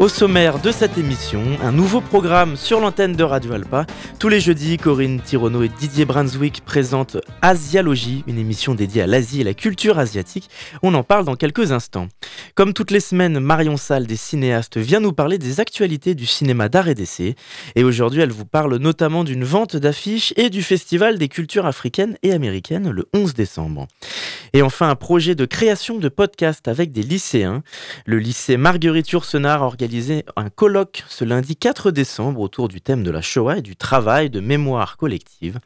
[0.00, 3.86] Au sommaire de cette émission, un nouveau programme sur l'antenne de Radio Alpa.
[4.18, 9.40] Tous les jeudis, Corinne Tirono et Didier Brunswick présentent Asialogie, une émission dédiée à l'Asie
[9.40, 10.50] et la culture asiatique.
[10.82, 12.08] On en parle dans quelques instants.
[12.56, 16.68] Comme toutes les semaines, Marion Salle des cinéastes vient nous parler des actualités du cinéma
[16.68, 17.36] d'art et d'essai.
[17.76, 22.18] Et aujourd'hui, elle vous parle notamment d'une vente d'affiches et du Festival des cultures africaines
[22.24, 23.86] et américaines le 11 décembre.
[24.54, 27.62] Et enfin, un projet de création de podcast avec des lycéens.
[28.06, 29.62] Le lycée Marguerite Yourcenar
[30.36, 34.30] un colloque ce lundi 4 décembre autour du thème de la Shoah et du travail
[34.30, 35.58] de mémoire collective.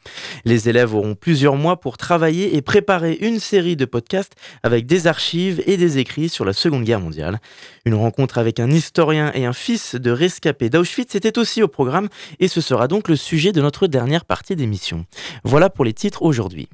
[0.45, 5.07] Les élèves auront plusieurs mois pour travailler et préparer une série de podcasts avec des
[5.07, 7.39] archives et des écrits sur la Seconde Guerre mondiale.
[7.85, 12.09] Une rencontre avec un historien et un fils de rescapé d'Auschwitz était aussi au programme
[12.39, 15.05] et ce sera donc le sujet de notre dernière partie d'émission.
[15.43, 16.67] Voilà pour les titres aujourd'hui.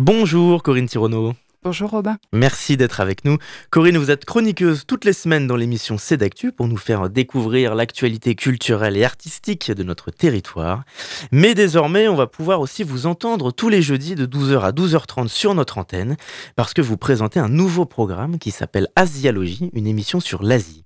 [0.00, 1.32] Bonjour Corinne Tirono.
[1.64, 2.18] Bonjour Robin.
[2.32, 3.36] Merci d'être avec nous.
[3.70, 7.74] Corinne, vous êtes chroniqueuse toutes les semaines dans l'émission C'est d'actu pour nous faire découvrir
[7.74, 10.84] l'actualité culturelle et artistique de notre territoire.
[11.32, 15.26] Mais désormais, on va pouvoir aussi vous entendre tous les jeudis de 12h à 12h30
[15.26, 16.16] sur notre antenne
[16.54, 20.84] parce que vous présentez un nouveau programme qui s'appelle Asialogie, une émission sur l'Asie.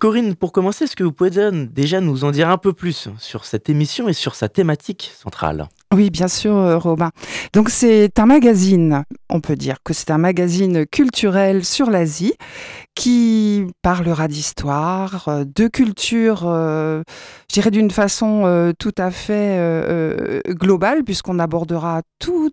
[0.00, 3.44] Corinne, pour commencer, est-ce que vous pouvez déjà nous en dire un peu plus sur
[3.44, 5.68] cette émission et sur sa thématique centrale?
[5.92, 7.10] Oui, bien sûr, euh, Robin.
[7.52, 12.34] Donc c'est un magazine, on peut dire que c'est un magazine culturel sur l'Asie
[12.94, 17.02] qui parlera d'histoire, euh, de culture, euh,
[17.48, 19.58] je dirais d'une façon tout à fait
[20.48, 22.50] globale, puisqu'on abordera tout,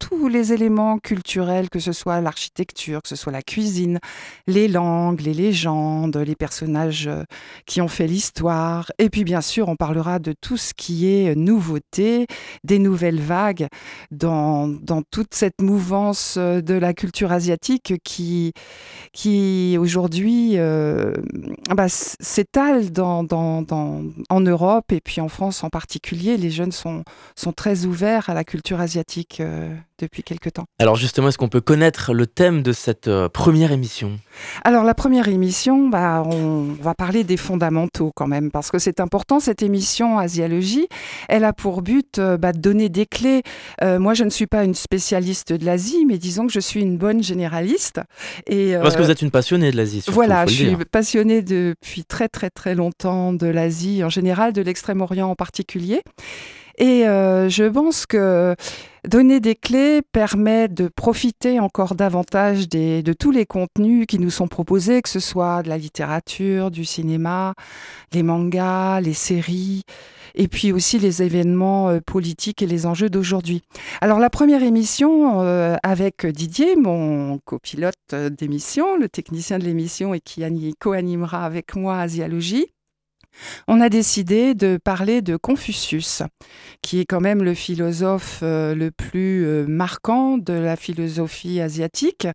[0.00, 4.00] tous les éléments culturels, que ce soit l'architecture, que ce soit la cuisine,
[4.48, 7.22] les langues, les légendes, les personnages euh,
[7.66, 8.90] qui ont fait l'histoire.
[8.98, 12.26] Et puis bien sûr, on parlera de tout ce qui est nouveauté,
[12.64, 13.68] des nouvelles vagues
[14.10, 18.52] dans, dans toute cette mouvance euh, de la culture asiatique qui,
[19.12, 21.12] qui aujourd'hui euh,
[21.76, 26.38] bah, s'étale en Europe et puis en France en particulier.
[26.38, 27.04] Les jeunes sont,
[27.36, 29.42] sont très ouverts à la culture asiatique
[30.00, 30.64] depuis quelques temps.
[30.78, 34.18] Alors justement, est-ce qu'on peut connaître le thème de cette euh, première émission?
[34.64, 39.00] Alors la première émission, bah, on va parler des fondamentaux quand même, parce que c'est
[39.00, 40.88] important, cette émission Asiologie,
[41.28, 43.42] elle a pour but euh, bah, de donner des clés.
[43.82, 46.80] Euh, moi, je ne suis pas une spécialiste de l'Asie, mais disons que je suis
[46.80, 48.00] une bonne généraliste.
[48.46, 50.04] Et, parce que vous êtes une passionnée de l'Asie.
[50.08, 55.28] Voilà, je suis passionnée depuis très très très longtemps de l'Asie en général, de l'Extrême-Orient
[55.28, 56.00] en particulier.
[56.78, 58.54] Et je pense que
[59.08, 64.48] Donner des clés permet de profiter encore davantage de tous les contenus qui nous sont
[64.48, 67.54] proposés, que ce soit de la littérature, du cinéma,
[68.12, 69.84] les mangas, les séries,
[70.34, 73.62] et puis aussi les événements euh, politiques et les enjeux d'aujourd'hui.
[74.00, 80.14] Alors la première émission euh, avec Didier, mon copilote euh, d'émission, le technicien de l'émission
[80.14, 80.44] et qui
[80.78, 82.68] co-animera avec moi Asialogie,
[83.68, 86.22] on a décidé de parler de Confucius,
[86.82, 92.26] qui est quand même le philosophe euh, le plus euh, marquant de la philosophie asiatique,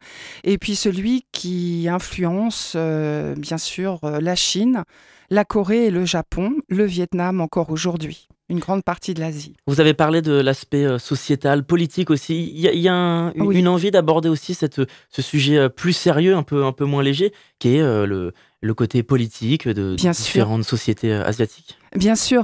[0.43, 4.83] et puis celui qui influence euh, bien sûr la Chine,
[5.29, 9.55] la Corée et le Japon, le Vietnam encore aujourd'hui une grande partie de l'Asie.
[9.65, 12.51] Vous avez parlé de l'aspect sociétal, politique aussi.
[12.53, 14.79] Il y a, une envie d'aborder aussi cette,
[15.09, 18.33] ce sujet plus sérieux, un peu, un peu moins léger, qui est le,
[18.65, 21.77] le côté politique de différentes sociétés euh, asiatiques?
[21.95, 22.43] Bien sûr,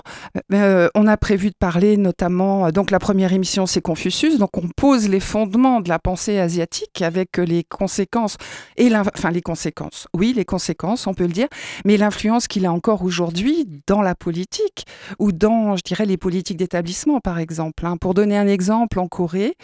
[0.54, 4.58] euh, on a prévu de parler notamment, euh, donc la première émission c'est Confucius, donc
[4.58, 8.38] on pose les fondements de la pensée asiatique avec les conséquences,
[8.78, 11.48] et enfin les conséquences, oui les conséquences on peut le dire,
[11.84, 14.86] mais l'influence qu'il a encore aujourd'hui dans la politique
[15.20, 17.86] ou dans, je dirais, les politiques d'établissement par exemple.
[17.86, 17.98] Hein.
[17.98, 19.56] Pour donner un exemple, en Corée,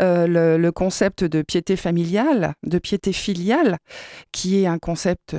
[0.00, 3.76] le, concept de piété familiale, de piété filiale,
[4.32, 5.36] qui est un concept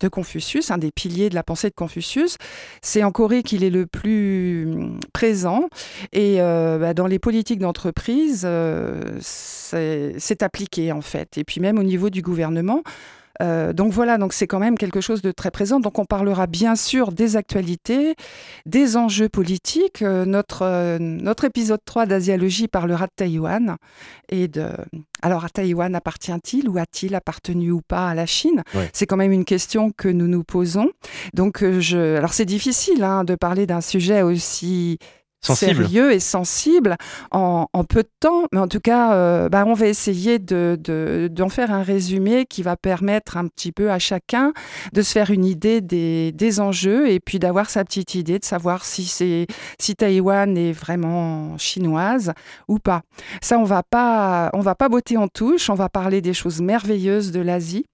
[0.00, 2.36] de Confucius, un des piliers de la pensée de Confucius.
[2.80, 5.68] C'est en Corée qu'il est le plus hum, présent
[6.12, 11.38] et euh, bah, dans les politiques d'entreprise, euh, c'est appliqué en fait.
[11.38, 12.82] Et puis même au niveau du gouvernement,
[13.40, 15.80] Euh, donc voilà, donc c'est quand même quelque chose de très présent.
[15.80, 18.14] Donc on parlera bien sûr des actualités,
[18.66, 20.02] des enjeux politiques.
[20.02, 23.76] Euh, notre, euh, notre épisode 3 d'Asiologie parlera de Taïwan
[24.28, 24.68] et de
[25.22, 28.62] alors à Taïwan appartient-il ou a-t-il appartenu ou pas à la Chine?
[28.92, 30.90] C'est quand même une question que nous nous posons.
[31.32, 34.98] Donc je alors c'est difficile hein, de parler d'un sujet aussi
[35.42, 36.96] sérieux et sensible
[37.30, 38.44] en, peu de temps.
[38.52, 42.46] Mais en tout cas, euh, bah, on va essayer d'en de, d'en faire un résumé
[42.46, 44.52] qui va permettre un petit peu à chacun
[44.92, 48.84] de se faire une idée des, enjeux et puis d'avoir sa petite idée de savoir
[48.84, 52.32] si, si Taïwan est vraiment chinoise
[52.68, 53.02] ou pas.
[53.40, 56.60] Ça, on va pas, on va pas botter en touche, on va parler des choses
[56.60, 57.86] merveilleuses de l'Asie.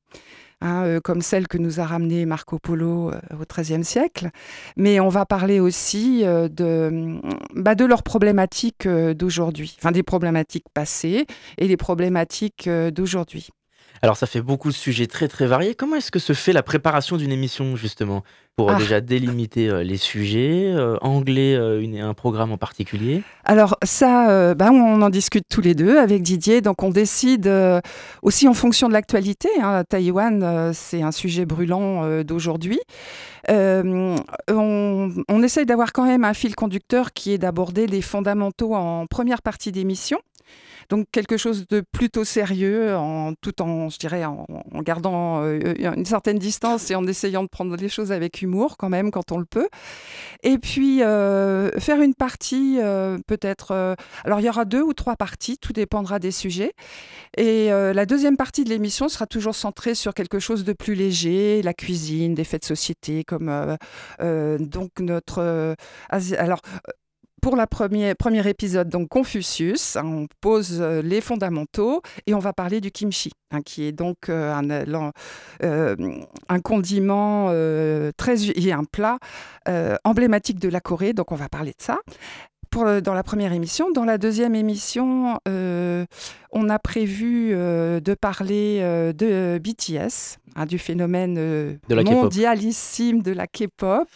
[0.61, 4.31] Hein, euh, comme celle que nous a ramenée Marco Polo euh, au XIIIe siècle.
[4.77, 7.21] Mais on va parler aussi euh, de,
[7.55, 11.27] bah, de leurs problématiques d'aujourd'hui, enfin des problématiques passées
[11.59, 13.51] et des problématiques d'aujourd'hui.
[14.03, 15.75] Alors ça fait beaucoup de sujets très très variés.
[15.75, 18.23] Comment est-ce que se fait la préparation d'une émission justement
[18.57, 18.79] pour euh, ah.
[18.79, 21.57] déjà délimiter euh, les sujets, euh, angler
[22.01, 23.23] un programme en particulier?
[23.45, 26.61] Alors ça, bah, on en discute tous les deux avec Didier.
[26.61, 27.51] Donc on décide
[28.23, 29.49] aussi en fonction de l'actualité.
[29.61, 29.85] Hein.
[29.89, 32.81] Taïwan, c'est un sujet brûlant d'aujourd'hui.
[33.49, 34.17] on,
[34.49, 39.43] on essaye d'avoir quand même un fil conducteur qui est d'aborder les fondamentaux en première
[39.43, 40.19] partie d'émission.
[40.89, 42.97] Donc quelque chose de plutôt sérieux,
[43.43, 44.47] tout en, je dirais, en,
[44.81, 48.89] gardant euh, une certaine distance et en essayant de prendre les choses avec humour quand
[48.89, 49.69] même quand on le peut.
[50.43, 53.97] Et puis euh, faire une partie euh, peut-être.
[54.25, 56.73] alors il y aura deux ou trois parties, tout dépendra des sujets.
[57.37, 61.61] Et la deuxième partie de l'émission sera toujours centrée sur quelque chose de plus léger,
[61.63, 63.77] la cuisine, des faits de société, comme
[64.21, 65.77] donc notre.
[66.11, 66.61] alors
[67.41, 68.15] pour le premier,
[68.49, 73.31] épisode, donc Confucius, hein, on pose euh, les fondamentaux et on va parler du kimchi,
[73.51, 74.71] hein, qui est donc euh, un,
[75.63, 75.97] euh,
[76.49, 77.47] un, condiment
[78.17, 79.19] très et un plat
[80.05, 81.13] emblématique de la Corée.
[81.13, 81.99] Donc on va parler de ça
[82.71, 83.91] pour dans la première émission.
[83.91, 86.05] Dans la deuxième émission, euh,
[86.53, 93.47] on a prévu euh, de parler euh, de BTS, hein, du phénomène mondialissime de la
[93.47, 94.09] K-pop.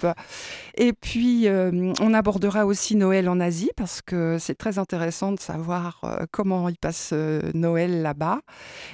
[0.76, 6.00] Et puis, on abordera aussi Noël en Asie, parce que c'est très intéressant de savoir
[6.30, 7.14] comment ils passent
[7.54, 8.40] Noël là-bas.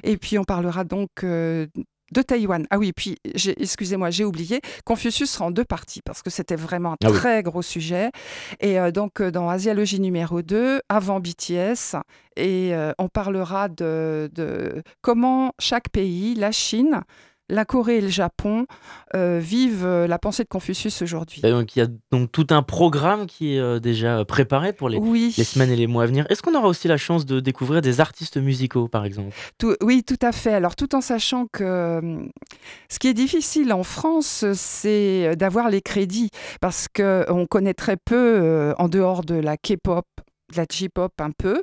[0.03, 1.25] Et puis, on parlera donc
[2.13, 2.67] de Taïwan.
[2.71, 4.61] Ah oui, puis excusez-moi, j'ai oublié.
[4.85, 8.11] Confucius sera en deux parties parce que c'était vraiment un ah très gros sujet.
[8.61, 11.97] Et euh, donc euh, dans Asiologie numéro 2, avant BTS,
[12.37, 17.03] et euh, on parlera de, comment chaque pays, la Chine,
[17.49, 18.67] la Corée et le Japon
[19.15, 21.41] euh, vivent euh, la pensée de Confucius aujourd'hui.
[21.43, 24.99] Donc il y a donc tout un programme qui est euh, déjà préparé pour les,
[25.01, 26.27] les, semaines et les mois à venir.
[26.29, 29.35] Est-ce qu'on aura aussi la chance de découvrir des artistes musicaux, par exemple?
[29.83, 30.53] Oui, tout à fait.
[30.53, 32.29] Alors tout en sachant que
[32.89, 36.31] ce qui est difficile en France, c'est d'avoir les crédits
[36.61, 40.07] parce qu'on connaît très peu, en dehors de la K-pop,
[40.57, 41.63] la J-pop un peu.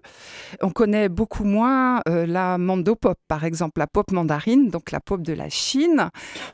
[0.61, 5.21] On connaît beaucoup moins euh, la mando-pop, par exemple, la pop mandarine, donc la pop
[5.21, 6.09] de la Chine,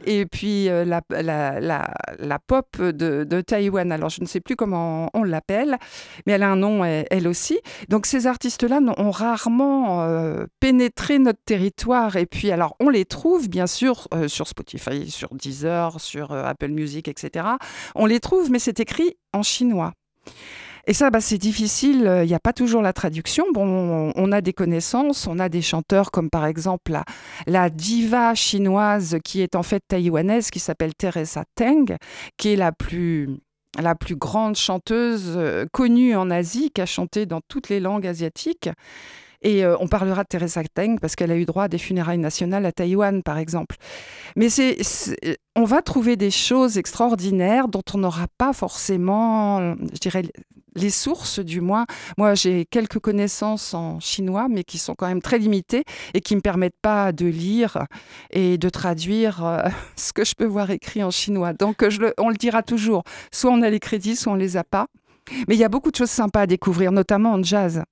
[0.06, 3.92] et puis euh, la, la, pop de, de, Taïwan.
[3.92, 5.78] Alors, je ne sais plus comment on, l'appelle,
[6.26, 7.60] mais elle a un nom, elle, aussi.
[7.90, 12.16] Donc, ces artistes-là ont rarement euh, pénétré notre territoire.
[12.16, 17.08] Et puis, alors, on les trouve, bien sûr, sur Spotify, sur Deezer, sur Apple Music,
[17.08, 17.46] etc.
[17.96, 19.94] On les trouve, mais c'est écrit en chinois.
[20.88, 22.02] Et ça, bah, c'est difficile.
[22.02, 23.46] Il euh, n'y a pas toujours la traduction.
[23.54, 25.28] Bon, on, a des connaissances.
[25.28, 26.98] On a des chanteurs comme par exemple
[27.48, 31.98] la, diva chinoise qui est en fait taïwanaise, qui s'appelle Teresa Teng,
[32.38, 33.30] qui est la plus
[33.80, 38.06] la plus grande chanteuse euh, connue en Asie, qui a chanté dans toutes les langues
[38.06, 38.70] asiatiques.
[39.44, 42.18] Et euh, on parlera de Teresa Teng parce qu'elle a eu droit à des funérailles
[42.18, 43.78] nationales à Taïwan, par exemple.
[44.36, 44.50] Mais
[45.56, 50.24] on va trouver des choses extraordinaires dont on n'aura pas forcément, je dirais,
[50.76, 51.86] les sources du moins.
[52.18, 56.34] Moi, j'ai quelques connaissances en chinois, mais qui sont quand même très limitées et qui
[56.34, 57.86] ne me permettent pas de lire
[58.32, 59.60] et de traduire euh,
[59.96, 61.54] ce que je peux voir écrit en chinois.
[61.54, 64.64] Donc, je on le dira toujours, soit on a les crédits, soit on les a
[64.64, 64.88] pas.
[65.48, 67.84] Mais il y a beaucoup de choses sympas à découvrir, notamment en jazz.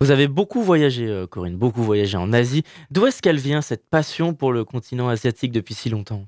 [0.00, 2.62] Vous avez beaucoup voyagé, euh, Corinne, beaucoup voyagé en Asie.
[2.90, 6.26] D'où est-ce qu'elle vient cette passion pour le continent asiatique depuis si longtemps?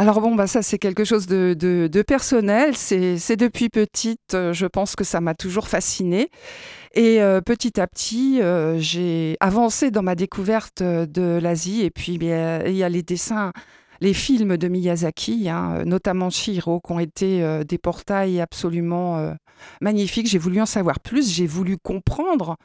[0.00, 2.76] Alors bon, bah ça c'est quelque chose de, personnel.
[2.76, 6.30] C'est depuis petite, euh, je pense que ça m'a toujours fascinée.
[6.94, 8.40] Et euh, petit à petit,
[8.78, 11.82] j'ai avancé dans ma découverte de l'Asie.
[11.82, 13.52] Et puis il y a les dessins,
[14.00, 19.34] les films de Miyazaki, hein, notamment Shiro, qui ont été des portails absolument
[19.80, 20.26] magnifique.
[20.28, 22.56] J'ai voulu en savoir plus, j'ai voulu comprendre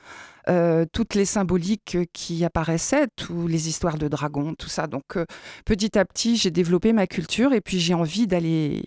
[0.49, 4.87] euh, toutes les symboliques qui apparaissaient, toutes les histoires de dragons, tout ça.
[4.87, 5.25] Donc euh,
[5.65, 8.83] petit à petit, j'ai développé ma culture et puis j'ai envie d'aller,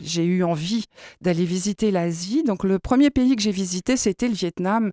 [0.00, 0.86] j'ai eu envie
[1.20, 2.42] d'aller visiter l'Asie.
[2.42, 4.90] Donc le premier pays que j'ai visité, c'était le Vietnam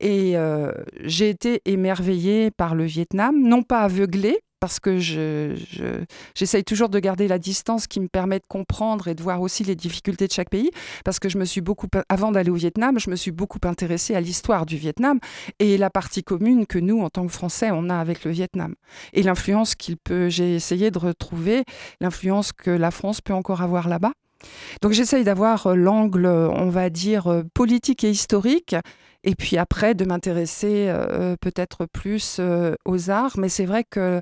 [0.00, 0.72] et euh,
[1.02, 6.98] j'ai été émerveillée par le Vietnam, non pas aveuglée parce que j'essaye je, toujours de
[6.98, 10.32] garder la distance qui me permet de comprendre et de voir aussi les difficultés de
[10.32, 10.70] chaque pays,
[11.04, 14.14] parce que je me suis beaucoup, avant d'aller au Vietnam, je me suis beaucoup intéressée
[14.14, 15.18] à l'histoire du Vietnam
[15.58, 18.74] et la partie commune que nous, en tant que Français, on a avec le Vietnam.
[19.12, 21.64] Et l'influence qu'il peut, j'ai essayé de retrouver,
[22.00, 24.12] l'influence que la France peut encore avoir là-bas.
[24.82, 28.76] Donc j'essaye d'avoir euh, l'angle, on va dire, euh, politique et historique,
[29.24, 33.32] et puis après de m'intéresser euh, peut-être plus euh, aux arts.
[33.38, 34.20] Mais c'est vrai que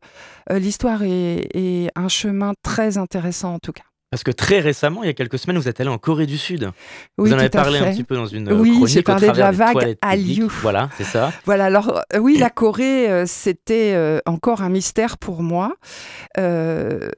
[0.51, 3.83] euh, l'histoire est, un chemin très intéressant en tout cas.
[4.13, 6.37] Parce que très récemment, il y a quelques semaines, vous êtes allé en Corée du
[6.37, 6.71] Sud.
[7.17, 9.97] vous en avez parlé un petit peu dans une oui, j'ai parlé de la vague
[10.03, 10.49] Hallyu.
[10.61, 11.33] Voilà, c'est ça.
[11.47, 15.77] Voilà, alors oui, la Corée, c'était encore un mystère pour moi.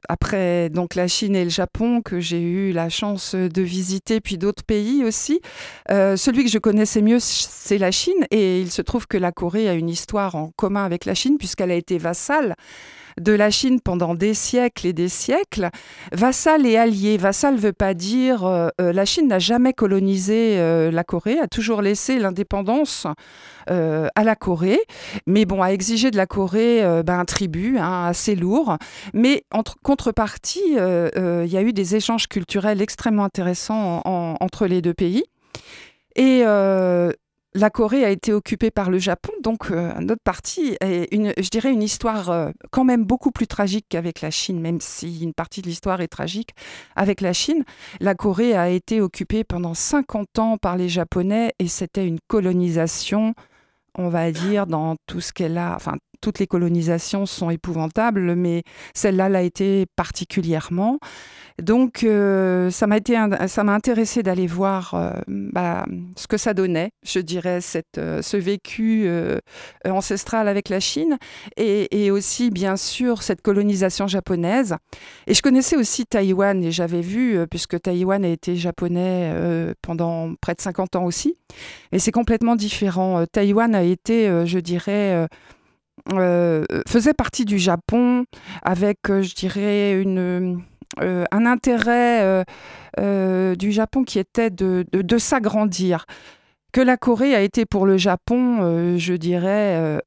[0.07, 4.37] après donc la Chine et le Japon, que j'ai eu la chance de visiter, puis
[4.37, 5.41] d'autres pays aussi.
[5.89, 8.25] celui que je connaissais mieux, c'est la Chine.
[8.31, 11.37] Et il se trouve que la Corée a une histoire en commun avec la Chine,
[11.37, 12.55] puisqu'elle a été vassale
[13.19, 15.69] de la Chine pendant des siècles et des siècles.
[16.11, 17.17] Vassal et allié.
[17.17, 21.39] Vassal ne veut pas dire euh, euh, la Chine n'a jamais colonisé euh, la Corée,
[21.39, 23.07] a toujours laissé l'indépendance
[23.67, 24.79] à la Corée,
[25.25, 28.77] mais bon, a exigé de la Corée ben, un tribut hein, assez lourd.
[29.15, 34.93] Mais en contrepartie, il y a eu des échanges culturels extrêmement intéressants entre les deux
[34.93, 35.23] pays.
[36.15, 36.43] Et
[37.55, 41.49] la Corée a été occupée par le Japon, donc euh, notre partie est, une, je
[41.49, 45.33] dirais, une histoire euh, quand même beaucoup plus tragique qu'avec la Chine, même si une
[45.33, 46.49] partie de l'histoire est tragique
[46.97, 47.63] avec la Chine.
[48.01, 53.33] La Corée a été occupée pendant 50 ans par les Japonais et c'était une colonisation,
[53.97, 55.77] on va dire, dans tout ce qu'elle a,
[56.21, 60.99] toutes les colonisations sont épouvantables, mais celle-là l'a été particulièrement.
[61.61, 65.85] Donc, euh, ça m'a intéressé d'aller voir euh, bah,
[66.17, 69.09] ce que ça donnait, je dirais, cette, euh, ce vécu
[69.85, 71.17] ancestral avec la Chine,
[71.55, 74.75] et, aussi, bien sûr, cette colonisation japonaise.
[75.27, 79.33] Et je connaissais aussi Taïwan, et j'avais vu, puisque Taïwan a été japonais
[79.81, 81.37] pendant près de 50 ans aussi,
[81.91, 83.25] et c'est complètement différent.
[83.31, 85.27] Taïwan a été, je dirais,
[86.87, 88.25] faisait partie du Japon
[88.63, 90.61] avec, je dirais, une
[91.01, 92.43] euh, un intérêt euh,
[92.99, 94.85] euh, du Japon qui était de,
[95.17, 96.05] s'agrandir.
[96.71, 100.01] Que la Corée a été pour le Japon, je dirais,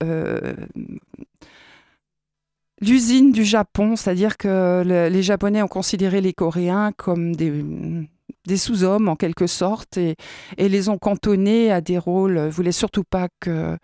[2.83, 9.17] l'usine du Japon, c'est-à-dire que les Japonais ont considéré les Coréens comme des, sous-hommes en
[9.17, 10.17] quelque sorte et,
[10.59, 13.79] et, les ont cantonnés à des rôles, voulaient surtout pas que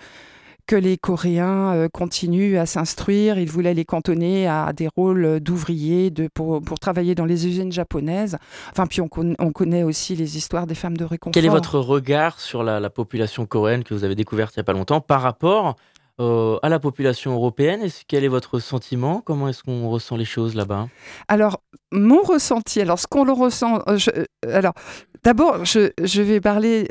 [0.67, 3.39] que les Coréens euh, continuent à s'instruire.
[3.39, 8.39] Ils voulaient les cantonner à des rôles d'ouvriers de, pour, travailler dans les usines japonaises.
[8.71, 11.33] Enfin, puis on, connaît aussi les histoires des femmes de réconfort.
[11.33, 14.65] Quel est votre regard sur la, population coréenne que vous avez découverte il n'y a
[14.65, 15.77] pas longtemps par rapport
[16.21, 17.83] euh, à la population européenne?
[18.07, 19.21] Quel est votre sentiment?
[19.21, 20.89] Comment est-ce qu'on ressent les choses là-bas?
[21.29, 24.75] Alors, mon ressenti, alors ce qu'on le ressent, euh, alors
[25.23, 26.87] d'abord, je, vais parler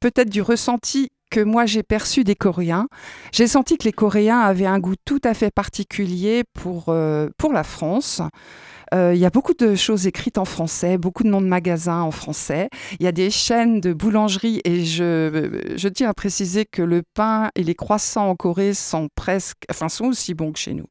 [0.00, 2.86] peut-être du ressenti que moi j'ai perçu des Coréens.
[3.32, 7.52] J'ai senti que les Coréens avaient un goût tout à fait particulier pour, euh, pour
[7.52, 8.22] la France.
[8.94, 12.02] Euh, il y a beaucoup de choses écrites en français, beaucoup de noms de magasins
[12.02, 12.68] en français.
[13.00, 17.02] Il y a des chaînes de boulangeries et je, je tiens à préciser que le
[17.02, 20.86] pain et les croissants en Corée sont presque, enfin, sont aussi bons que chez nous.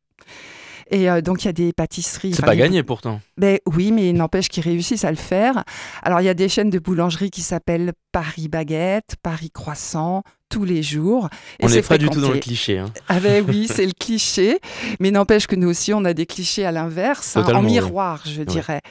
[0.94, 2.36] Et euh, donc, il y a des pâtisseries.
[2.36, 3.20] C'est pas gagné pourtant.
[3.38, 5.64] Ben, oui, mais il n'empêche qu'ils réussissent à le faire.
[6.04, 10.66] Alors, il y a des chaînes de boulangeries qui s'appellent Paris Baguette, Paris Croissant, tous
[10.66, 11.30] les jours.
[11.62, 12.78] on n'est pas du tout dans le cliché.
[12.78, 12.92] Hein.
[13.08, 14.60] Ah ben oui, c'est le cliché,
[15.00, 18.44] mais n'empêche que nous aussi, on a des clichés à l'inverse, hein, en miroir, je
[18.44, 18.82] dirais.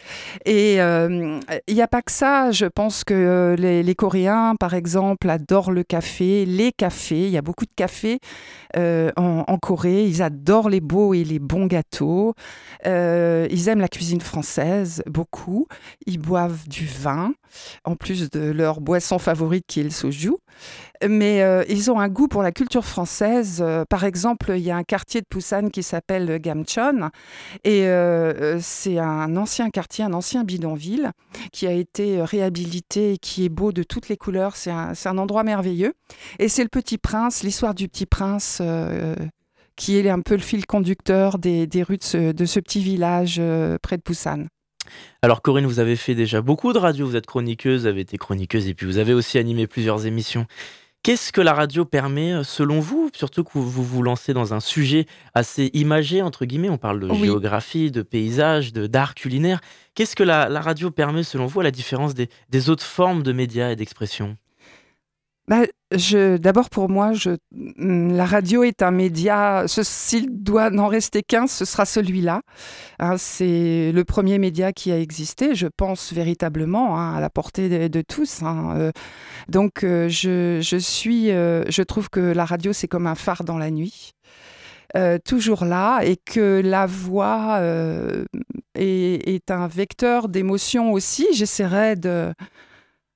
[0.44, 2.50] Et euh, il n'y a pas que ça.
[2.50, 7.26] Je pense que euh, les, Coréens, par exemple, adorent le café, les cafés.
[7.26, 8.18] Il y a beaucoup de cafés
[8.76, 10.04] euh, en, Corée.
[10.04, 12.35] Ils adorent les beaux et les bons gâteaux.
[12.85, 15.68] ils aiment la cuisine française beaucoup.
[16.06, 17.35] Ils boivent du vin,
[17.85, 20.32] en plus de leur boisson favorite qui est le soju.
[21.09, 23.61] Mais euh, ils ont un goût pour la culture française.
[23.61, 27.11] Euh, par exemple, il y a un quartier de Busan qui s'appelle Gamcheon.
[27.64, 31.12] Et euh, c'est un ancien quartier, un ancien bidonville
[31.52, 34.56] qui a été réhabilité et qui est beau de toutes les couleurs.
[34.56, 35.94] C'est un, endroit merveilleux.
[36.38, 38.62] Et c'est le Petit Prince, l'histoire du Petit Prince
[39.76, 43.40] qui est un peu le fil conducteur des, rues de ce, petit village
[43.82, 44.47] près de Busan.
[45.23, 48.16] Alors Corinne, vous avez fait déjà beaucoup de radio, vous êtes chroniqueuse, vous avez été
[48.16, 50.47] chroniqueuse et puis vous avez aussi animé plusieurs émissions.
[51.02, 53.11] Qu'est-ce que la radio permet euh, selon vous?
[53.12, 57.12] Surtout que vous vous lancez dans un sujet assez imagé, entre guillemets, on parle de
[57.12, 59.61] géographie, de paysage, d'art culinaire.
[59.94, 63.71] Qu'est-ce que la, radio permet selon vous à la différence des autres formes de médias
[63.71, 64.37] et d'expression
[65.49, 65.62] bah,
[66.38, 67.12] D'abord, pour moi,
[67.52, 69.64] mm, la radio est un média.
[69.66, 72.42] S'il doit n'en rester qu'un, ce sera celui-là.
[72.99, 77.88] Hein, c'est le premier média qui a existé, je pense véritablement, hein, à la portée
[77.88, 78.42] de, tous.
[78.42, 78.92] Hein, euh.
[79.49, 83.44] donc, euh, je, je, suis, euh, je trouve que la radio, c'est comme un phare
[83.44, 84.12] dans la nuit.
[85.25, 87.61] toujours là et que la voix
[88.75, 91.26] est, est, un vecteur d'émotion aussi.
[91.32, 92.34] J'essaierai de,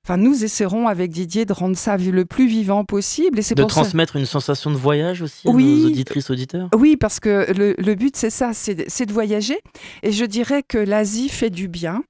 [0.07, 3.39] Enfin, nous essaierons avec Didier de rendre ça le plus vivant possible.
[3.39, 6.69] Et c'est de transmettre une sensation de voyage aussi à nos auditrices, auditeurs?
[6.73, 9.59] Oui, parce que le, le but, c'est ça, c'est de voyager.
[10.03, 12.05] Et je dirais que l'Asie fait du bien.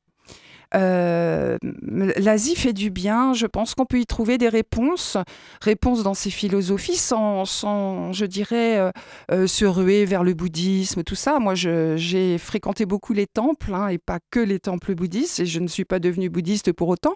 [0.76, 3.34] Euh, L'Asie fait du bien.
[3.34, 5.18] Je pense qu'on peut y trouver des réponses,
[5.62, 8.92] réponses dans ses philosophies, sans, sans je dirais, euh,
[9.32, 11.40] euh, se ruer vers le bouddhisme, tout ça.
[11.40, 15.60] Moi, j'ai fréquenté beaucoup les temples, hein, et pas que les temples bouddhistes, et je
[15.60, 17.16] ne suis pas devenue bouddhiste pour autant.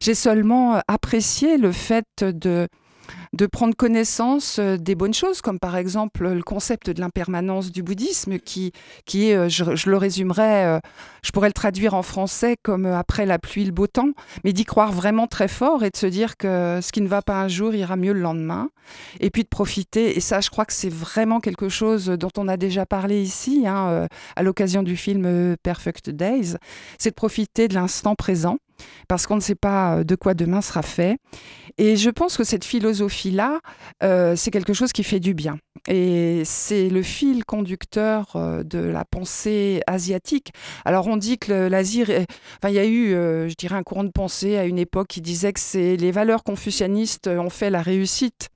[0.00, 2.68] J'ai seulement apprécié le fait de
[3.32, 7.82] de prendre connaissance euh, des bonnes choses, comme par exemple le concept de l'impermanence du
[7.82, 8.72] bouddhisme, qui,
[9.06, 10.78] qui est, euh, je, le résumerai, euh,
[11.22, 14.10] je pourrais le traduire en français comme après la pluie, le beau temps,
[14.44, 17.22] mais d'y croire vraiment très fort et de se dire que ce qui ne va
[17.22, 18.70] pas un jour ira mieux le lendemain,
[19.20, 22.48] et puis de profiter, et ça je crois que c'est vraiment quelque chose dont on
[22.48, 26.56] a déjà parlé ici, hein, à l'occasion du film Perfect Days,
[26.98, 28.58] c'est de profiter de l'instant présent
[29.08, 31.18] parce qu'on ne sait pas de quoi demain sera fait.
[31.78, 33.60] Et je pense que cette philosophie-là,
[34.02, 35.58] euh, c'est quelque chose qui fait du bien.
[35.88, 40.52] Et c'est le fil conducteur euh, de la pensée asiatique.
[40.84, 44.04] Alors on dit que l'Asie, enfin il y a eu, euh, je dirais, un courant
[44.04, 47.80] de pensée à une époque qui disait que c'est les valeurs confucianistes ont fait la
[47.80, 48.50] réussite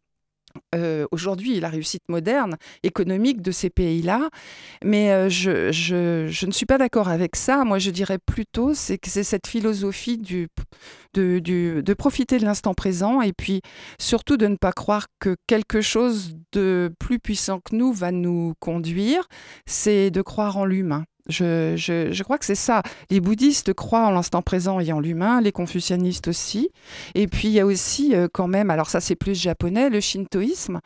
[0.75, 4.28] euh, aujourd'hui la réussite moderne économique de ces pays-là.
[4.84, 7.64] Mais euh, je, ne suis pas d'accord avec ça.
[7.64, 13.32] Moi, je dirais plutôt c'est que c'est cette philosophie de profiter de l'instant présent et
[13.32, 13.62] puis
[13.99, 18.54] surtout de ne pas croire que quelque chose de plus puissant que nous va nous
[18.61, 19.28] conduire.
[19.66, 21.04] C'est de croire en l'humain.
[21.28, 22.82] Je, crois que c'est ça.
[23.10, 26.71] Les bouddhistes croient en l'instant présent et en l'humain, les confucianistes aussi.
[27.15, 30.00] Et puis il y a aussi euh, quand même, alors ça c'est plus japonais, le
[30.00, 30.80] shintoïsme.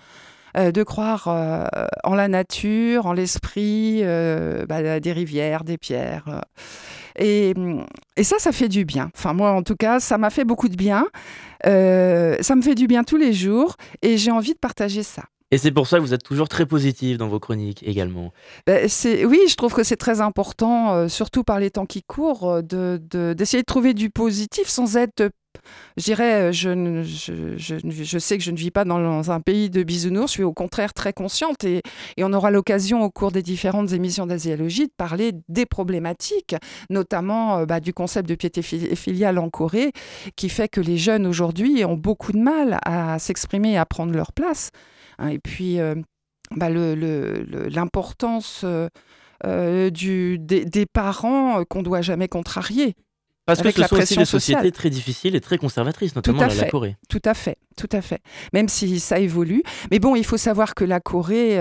[0.57, 1.67] Euh, de croire euh,
[2.05, 6.43] en la nature, en l'esprit, bah, des rivières, des pierres.
[7.19, 7.53] Et,
[8.17, 9.11] et, ça, ça fait du bien.
[9.15, 11.07] Enfin, moi, en tout cas, ça m'a fait beaucoup de bien.
[11.65, 15.25] ça me fait du bien tous les jours et j'ai envie de partager ça.
[15.51, 18.33] Et c'est pour ça que vous êtes toujours très positive dans vos chroniques également.
[18.67, 18.87] Ben,
[19.25, 22.63] oui, je trouve que c'est très important, euh, surtout par les temps qui courent, euh,
[22.63, 23.01] de,
[23.33, 25.31] d'essayer de, trouver du positif sans être
[25.97, 30.31] je dirais, euh, je, sais que je ne vis pas dans un pays de bisounours,
[30.31, 31.83] je suis au contraire très consciente et,
[32.21, 36.57] on aura l'occasion au cours des différentes émissions d'asiologie de parler des problématiques,
[36.91, 39.93] notamment bah, du concept de piété filiale en Corée,
[40.37, 44.13] qui fait que les jeunes aujourd'hui ont beaucoup de mal à s'exprimer et à prendre
[44.13, 44.71] leur place.
[45.19, 45.95] Hein, et puis, euh,
[46.51, 48.89] bah, l'importance euh,
[49.45, 52.95] euh, des, parents qu'on ne doit jamais contrarier.
[53.49, 56.97] Parce que ce sont aussi des sociétés très difficiles et très conservatrices, notamment la, Corée.
[57.09, 58.21] Tout à fait, tout à fait.
[58.53, 59.63] Même si ça évolue.
[59.91, 61.59] Mais bon, il faut savoir que la Corée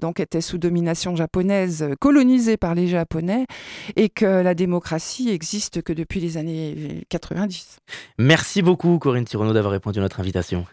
[0.00, 3.46] donc était sous domination japonaise, colonisée par les Japonais,
[3.94, 7.78] et que la démocratie existe que depuis les années 90.
[8.18, 10.66] Merci beaucoup, Corinne Tirono, d'avoir répondu à notre invitation.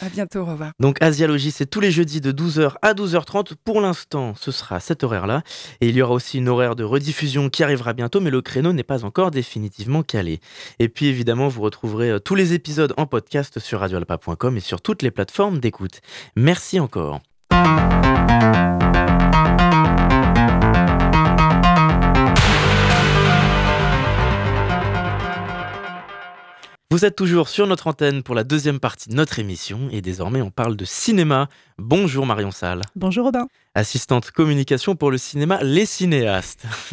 [0.00, 0.72] À bientôt, au revoir.
[0.80, 3.52] Donc Asialogie, c'est tous les jeudis de 12h à 12h30.
[3.64, 5.42] Pour l'instant, ce sera cet horaire-là.
[5.80, 8.72] Et il y aura aussi une horaire de rediffusion qui arrivera bientôt, mais le créneau
[8.72, 10.40] n'est pas encore définitivement calé.
[10.78, 14.80] Et puis évidemment, vous retrouverez euh, tous les épisodes en podcast sur radioalpa.com et sur
[14.80, 16.00] toutes les plateformes d'écoute.
[16.36, 17.20] Merci encore.
[26.90, 30.40] Vous êtes toujours sur notre antenne pour la deuxième partie de notre émission et désormais
[30.40, 31.50] on parle de cinéma.
[31.76, 32.80] Bonjour Marion Salle.
[32.96, 33.46] Bonjour Robin
[33.78, 36.66] assistante communication pour le cinéma Les Cinéastes.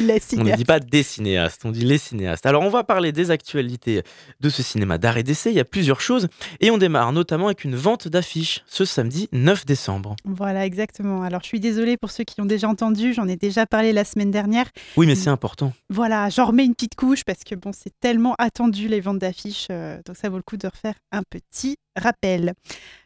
[0.00, 0.34] les cinéastes.
[0.38, 2.46] on ne dit pas des cinéastes, on dit les cinéastes.
[2.46, 4.02] Alors on va parler des actualités
[4.40, 6.28] de ce cinéma d'art et d'essai, il y a plusieurs choses
[6.60, 10.16] et on démarre notamment avec une vente d'affiches ce samedi 9 décembre.
[10.24, 11.22] Voilà, exactement.
[11.22, 14.04] Alors je suis désolée pour ceux qui ont déjà entendu, j'en ai déjà parlé la
[14.04, 14.66] semaine dernière.
[14.96, 15.72] Oui, mais c'est important.
[15.90, 19.68] Voilà, j'en remets une petite couche parce que bon, c'est tellement attendu les ventes d'affiches,
[19.70, 22.54] euh, donc ça vaut le coup de refaire un petit rappel.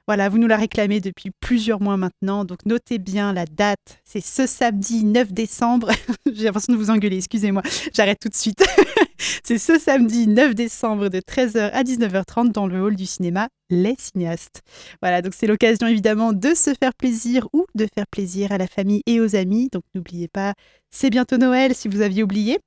[0.07, 4.01] Voilà, vous nous la réclamez depuis plusieurs mois maintenant, donc notez bien la date.
[4.05, 5.91] C'est ce samedi 9 décembre.
[6.33, 7.63] J'ai l'impression de vous engueuler, excusez-moi,
[7.95, 8.65] j'arrête tout de suite.
[9.45, 13.95] C'est ce samedi 9 décembre de 13h à 19h30 dans le hall du cinéma Les
[13.99, 14.63] Cinéastes.
[15.03, 18.67] Voilà, donc c'est l'occasion évidemment de se faire plaisir ou de faire plaisir à la
[18.67, 19.69] famille et aux amis.
[19.73, 20.55] Donc n'oubliez pas,
[20.91, 22.59] c'est bientôt Noël si vous aviez oublié.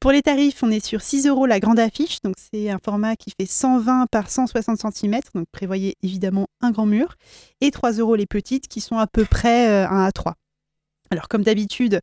[0.00, 3.16] Pour les tarifs, on est sur 6 euros la grande affiche, donc c'est un format
[3.16, 7.16] qui fait 120 par 160 cm, donc prévoyez évidemment un grand mur,
[7.60, 10.36] et 3 euros les petites qui sont à peu près 1 euh, à 3.
[11.10, 12.00] Alors comme d'habitude,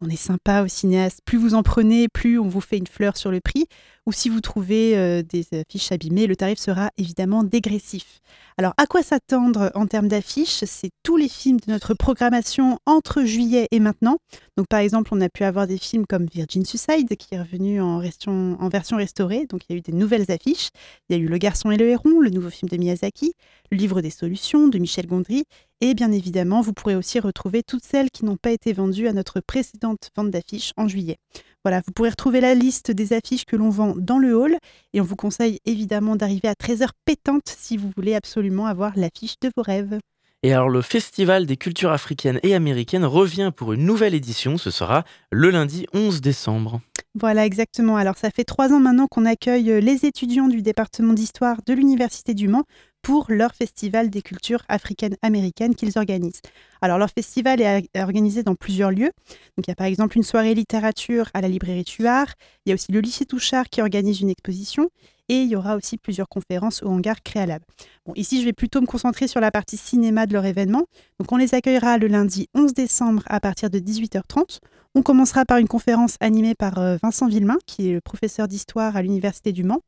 [0.00, 1.20] on est sympa au cinéaste.
[1.24, 3.66] Plus vous en prenez, plus on vous fait une fleur sur le prix.
[4.06, 8.20] Ou si vous trouvez euh, des affiches abîmées, le tarif sera évidemment dégressif.
[8.56, 10.64] Alors, à quoi s'attendre en termes d'affiches?
[10.64, 14.16] C'est tous les films de notre programmation entre juillet et maintenant.
[14.56, 17.82] Donc, par exemple, on a pu avoir des films comme Virgin Suicide qui est revenu
[17.82, 19.46] en, en version restaurée.
[19.46, 20.70] Donc, il y a eu des nouvelles affiches.
[21.08, 23.34] Il y a eu Le Garçon et le Héron, le nouveau film de Miyazaki,
[23.70, 25.44] Le Livre des Solutions de Michel Gondry
[25.80, 29.12] et bien évidemment, vous pourrez aussi retrouver toutes celles qui n'ont pas été vendues à
[29.12, 31.18] notre précédente vente d'affiches en juillet.
[31.64, 34.56] Voilà, vous pourrez retrouver la liste des affiches que l'on vend dans le hall
[34.92, 39.34] et on vous conseille évidemment d'arriver à 13h pétante si vous voulez absolument avoir l'affiche
[39.40, 39.98] de vos rêves.
[40.42, 44.70] Et alors le Festival des cultures africaines et américaines revient pour une nouvelle édition, ce
[44.70, 46.80] sera le lundi 11 décembre.
[47.14, 47.96] Voilà, exactement.
[47.96, 52.34] Alors ça fait trois ans maintenant qu'on accueille les étudiants du département d'histoire de l'Université
[52.34, 52.64] du Mans
[53.08, 56.42] pour leur festival des cultures africaines américaines qu'ils organisent.
[56.82, 59.12] Alors leur festival est organisé dans plusieurs lieux.
[59.56, 62.26] Donc il y a par exemple une soirée littérature à la librairie Tuard,
[62.66, 64.90] il y a aussi le lycée Touchard qui organise une exposition
[65.30, 67.62] et il y aura aussi plusieurs conférences au hangar Créalab.
[68.04, 70.84] Bon, ici je vais plutôt me concentrer sur la partie cinéma de leur événement.
[71.18, 74.58] Donc on les accueillera le lundi 11 décembre à partir de 18h30.
[74.94, 78.96] On commencera par une conférence animée par euh, Vincent Villemain, qui est le professeur d'histoire
[78.96, 79.80] à l'Université du Mans.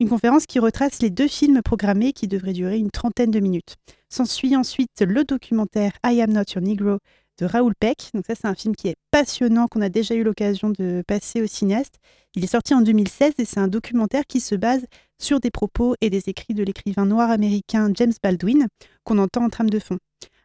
[0.00, 3.76] Une conférence qui retrace les deux films programmés qui devraient durer une trentaine de minutes.
[4.08, 6.98] S'ensuit ensuite le documentaire I Am Not Your Negro
[7.38, 8.10] de Raoul Peck.
[8.14, 11.42] Donc ça c'est un film qui est passionnant, qu'on a déjà eu l'occasion de passer
[11.42, 11.96] au cinéaste.
[12.34, 14.86] Il est sorti en 2016 et c'est un documentaire qui se base
[15.20, 18.66] sur des propos et des écrits de l'écrivain noir américain James Baldwin
[19.04, 19.98] qu'on entend en trame de fond.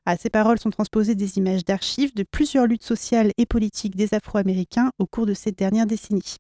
[0.06, 4.14] À ces paroles sont transposées des images d'archives de plusieurs luttes sociales et politiques des
[4.14, 6.38] Afro-Américains au cours de ces dernières décennies.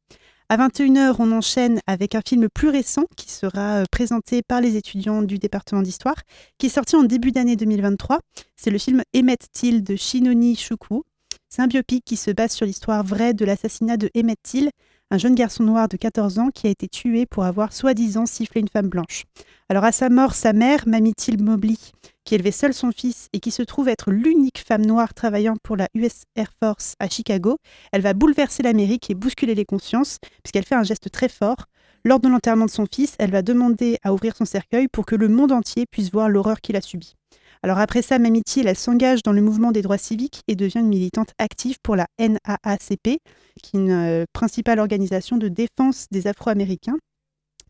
[0.49, 4.77] À 21h, on enchaîne avec un film plus récent qui sera euh, présenté par les
[4.77, 6.15] étudiants du département d'histoire,
[6.57, 8.19] qui est sorti en début d'année 2023.
[8.55, 11.03] C'est le film Emmett Till de Shinoni Shuku.
[11.49, 14.69] C'est un biopic qui se base sur l'histoire vraie de l'assassinat de Emmett Till,
[15.09, 18.61] un jeune garçon noir de 14 ans qui a été tué pour avoir soi-disant sifflé
[18.61, 19.23] une femme blanche.
[19.69, 21.77] Alors à sa mort, sa mère, Mamie Till Mobley,
[22.25, 25.77] qui élevait seule son fils et qui se trouve être l'unique femme noire travaillant pour
[25.77, 27.57] la US Air Force à Chicago,
[27.91, 31.65] elle va bouleverser l'Amérique et bousculer les consciences, puisqu'elle fait un geste très fort.
[32.03, 35.15] Lors de l'enterrement de son fils, elle va demander à ouvrir son cercueil pour que
[35.15, 37.16] le monde entier puisse voir l'horreur qu'il a subie.
[37.63, 40.79] Alors après ça, Mamie Till, elle s'engage dans le mouvement des droits civiques et devient
[40.79, 43.19] une militante active pour la NAACP,
[43.63, 46.97] qui est une euh, principale organisation de défense des Afro-Américains,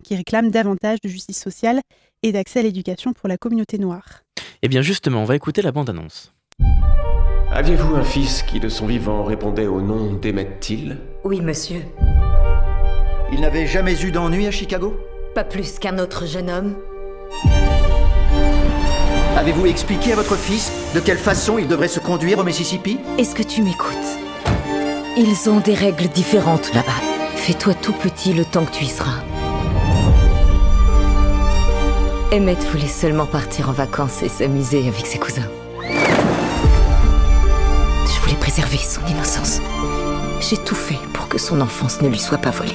[0.04, 1.82] qui réclame davantage de justice sociale
[2.23, 4.23] et d'accès à l'éducation pour la communauté noire.
[4.62, 6.34] Eh bien justement, on va écouter la bande-annonce.
[7.52, 11.82] Aviez-vous un fils qui, de son vivant, répondait au nom d'Emmett Till Oui, monsieur.
[13.32, 14.95] Il n'avait jamais eu d'ennui à Chicago?
[15.34, 16.76] Pas plus qu'un autre jeune homme.
[19.38, 22.97] Avez-vous expliqué à votre fils de quelle façon il devrait se conduire au Mississippi?
[23.19, 23.95] Est-ce que tu m'écoutes?
[25.15, 27.00] Ils ont des règles différentes là-bas.
[27.36, 29.21] Fais-toi tout petit le temps que tu y seras.
[32.34, 35.47] Emmett voulait seulement partir en vacances et s'amuser avec ses cousins.
[35.84, 35.89] Je
[38.21, 39.60] voulais préserver son innocence.
[40.41, 42.73] J'ai tout fait pour que son enfance ne lui soit pas volée.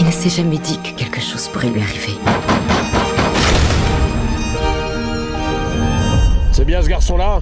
[0.00, 2.18] Il ne s'est jamais dit que quelque chose pourrait lui arriver.
[6.60, 7.40] C'est bien ce garçon-là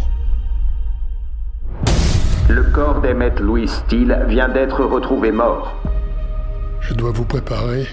[2.48, 5.74] Le corps d'Emmett Louis Steele vient d'être retrouvé mort.
[6.80, 7.88] Je dois vous préparer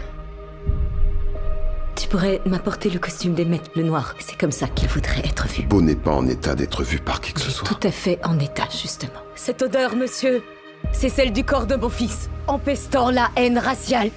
[1.96, 4.14] tu pourrais m'apporter le costume d'Emmet, le noir.
[4.20, 5.64] C'est comme ça qu'il voudrait être vu.
[5.64, 7.68] Beau n'est pas en état d'être vu par qui que ce soit.
[7.68, 9.14] Tout à fait en état, justement.
[9.34, 10.44] Cette odeur, monsieur,
[10.92, 14.12] c'est celle du corps de mon fils, empestant la haine raciale.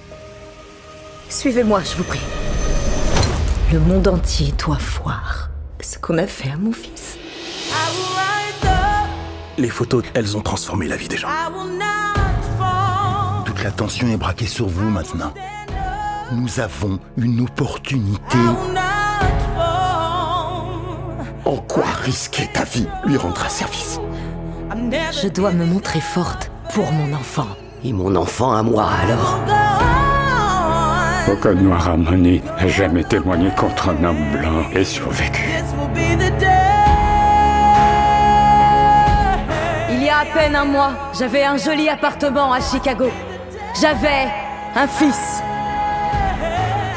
[1.29, 2.21] Suivez-moi, je vous prie.
[3.73, 5.48] Le monde entier doit voir
[5.89, 7.17] ce qu'on a fait à mon fils.
[9.57, 11.29] Les photos, elles ont transformé la vie des gens.
[13.43, 15.33] Toute l'attention est braquée sur vous maintenant.
[16.31, 18.37] Nous avons une opportunité.
[21.45, 23.99] En quoi risquer ta vie lui rendra service?
[25.23, 27.47] Je dois me montrer forte pour mon enfant.
[27.83, 29.39] Et mon enfant à moi alors?
[31.31, 35.43] Aucun noir harmonie n'a jamais témoigné contre un homme blanc et survécu.
[39.91, 43.09] Il y a à peine un mois, j'avais un joli appartement à Chicago.
[43.79, 44.27] J'avais
[44.75, 45.43] un fils.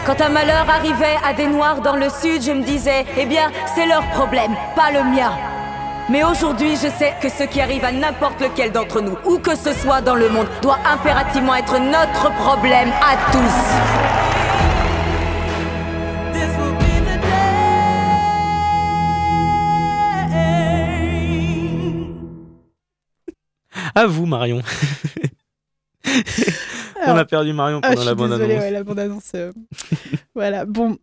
[0.06, 3.50] Quand un malheur arrivait à des Noirs dans le Sud, je me disais, eh bien,
[3.74, 5.32] c'est leur problème, pas le mien.
[6.10, 9.54] Mais aujourd'hui, je sais que ce qui arrive à n'importe lequel d'entre nous, où que
[9.56, 13.78] ce soit dans le monde, doit impérativement être notre problème à tous.
[23.94, 24.60] À vous, Marion.
[27.06, 28.62] On a perdu Marion Ah, je pendant suis la bande désolée, annonce.
[28.64, 29.32] ouais, la bande-annonce.
[29.34, 29.52] euh,
[30.34, 30.96] voilà, bon,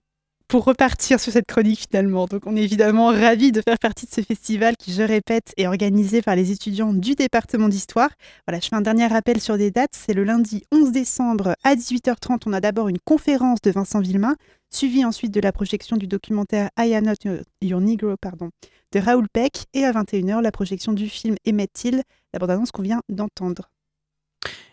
[0.49, 4.11] pour repartir sur cette chronique finalement, donc on est évidemment ravis de faire partie de
[4.11, 8.09] ce festival qui, je répète, est organisé par les étudiants du département d'histoire.
[8.47, 9.93] Voilà, je fais un dernier rappel sur des dates.
[9.93, 12.41] C'est le lundi 11 décembre à 18h30.
[12.47, 14.35] On a d'abord une conférence de Vincent Villemain,
[14.71, 17.31] suivie ensuite de la projection du documentaire I Am Not
[17.61, 18.49] Your, Negro pardon,
[18.91, 22.01] de Raoul Peck, et à 21h, la projection du film Emmett Till,
[22.33, 23.69] la bande-annonce qu'on vient d'entendre.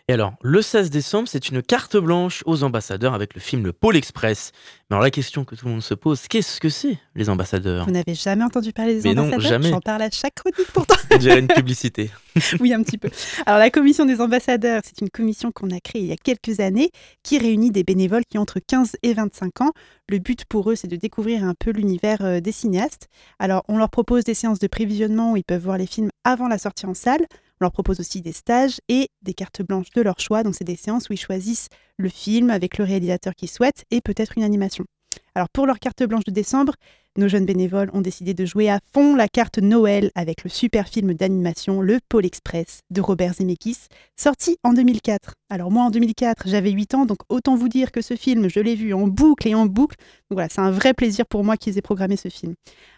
[0.09, 3.73] Et alors, le 16 décembre, c'est une carte blanche aux ambassadeurs avec le film Le
[3.73, 4.53] Pôle Express.
[4.89, 7.83] Mais alors la question que tout le monde se pose, qu'est-ce que c'est les ambassadeurs?
[7.83, 9.49] Vous n'avez jamais entendu parler des Mais non, ambassadeurs?
[9.49, 9.69] jamais.
[9.69, 10.95] J'en parle à chaque chronique pourtant.
[11.19, 12.09] Dirait une publicité.
[12.61, 13.09] oui, un petit peu.
[13.45, 16.61] Alors, la commission des ambassadeurs, c'est une commission qu'on a créée il y a quelques
[16.61, 16.89] années
[17.21, 19.73] qui réunit des bénévoles qui ont entre 15 et 25 ans.
[20.07, 23.09] Le but pour eux, c'est de découvrir un peu l'univers euh, des cinéastes.
[23.39, 26.47] Alors, on leur propose des séances de prévisionnement où ils peuvent voir les films avant
[26.47, 27.25] la sortie en salle.
[27.59, 30.43] On leur propose aussi des stages et des cartes blanches de leur choix.
[30.43, 34.01] Donc, c'est des séances où ils choisissent le film avec le réalisateur qu'ils souhaitent et
[34.01, 34.85] peut-être une animation.
[35.33, 36.73] Alors, pour leur carte blanche de décembre,
[37.17, 40.87] nos jeunes bénévoles ont décidé de jouer à fond la carte Noël avec le super
[40.87, 45.33] film d'animation Le Pôle Express de Robert Zemeckis, sorti en 2004.
[45.49, 48.59] Alors moi en 2004, j'avais 8 ans, donc autant vous dire que ce film, je
[48.59, 49.95] l'ai vu en boucle et en boucle.
[50.29, 52.53] Donc voilà, c'est un vrai plaisir pour moi qu'ils aient programmé ce film.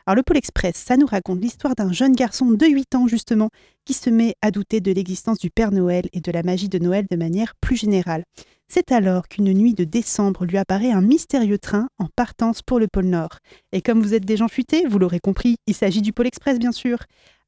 [0.07, 3.49] Alors Le Pôle Express, ça nous raconte l'histoire d'un jeune garçon de 8 ans justement,
[3.85, 6.79] qui se met à douter de l'existence du Père Noël et de la magie de
[6.79, 8.23] Noël de manière plus générale.
[8.71, 12.87] C'est alors qu'une nuit de décembre lui apparaît un mystérieux train en partance pour le
[12.87, 13.39] pôle Nord.
[13.71, 16.59] Et comme vous êtes des gens futés, vous l'aurez compris, il s'agit du pôle Express
[16.59, 16.99] bien sûr.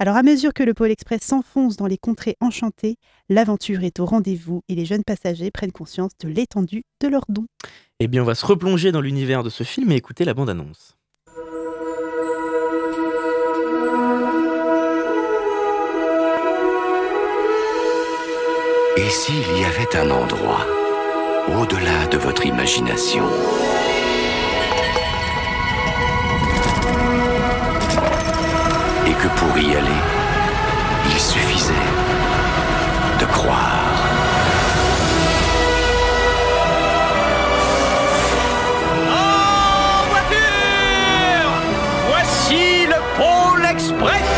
[0.02, 2.96] Alors à mesure que le pôle Express s'enfonce dans les contrées enchantées,
[3.30, 7.46] l'aventure est au rendez-vous et les jeunes passagers prennent conscience de l'étendue de leurs dons.
[8.00, 10.98] Eh bien, on va se replonger dans l'univers de ce film et écouter la bande-annonce.
[18.98, 20.66] Et s'il y avait un endroit,
[21.48, 23.26] au-delà de votre imagination,
[29.22, 30.02] que pour y aller,
[31.06, 31.74] il suffisait
[33.20, 33.98] de croire.
[39.08, 41.52] En voiture
[42.10, 44.30] Voici le Pôle Express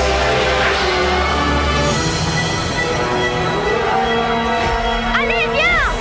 [5.16, 5.92] Allez, viens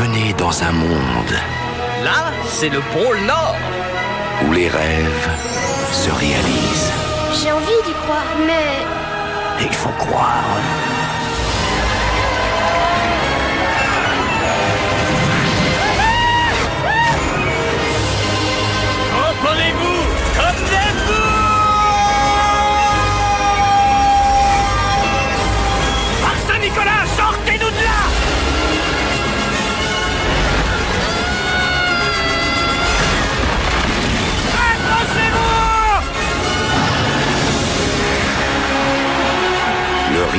[0.00, 1.36] Venez dans un monde
[2.02, 3.56] Là, c'est le pôle Nord
[4.48, 5.28] où les rêves
[5.92, 7.09] se réalisent.
[7.32, 8.84] J'ai envie d'y croire, mais
[9.60, 10.44] Il faut croire.
[19.14, 19.89] Reprenez-vous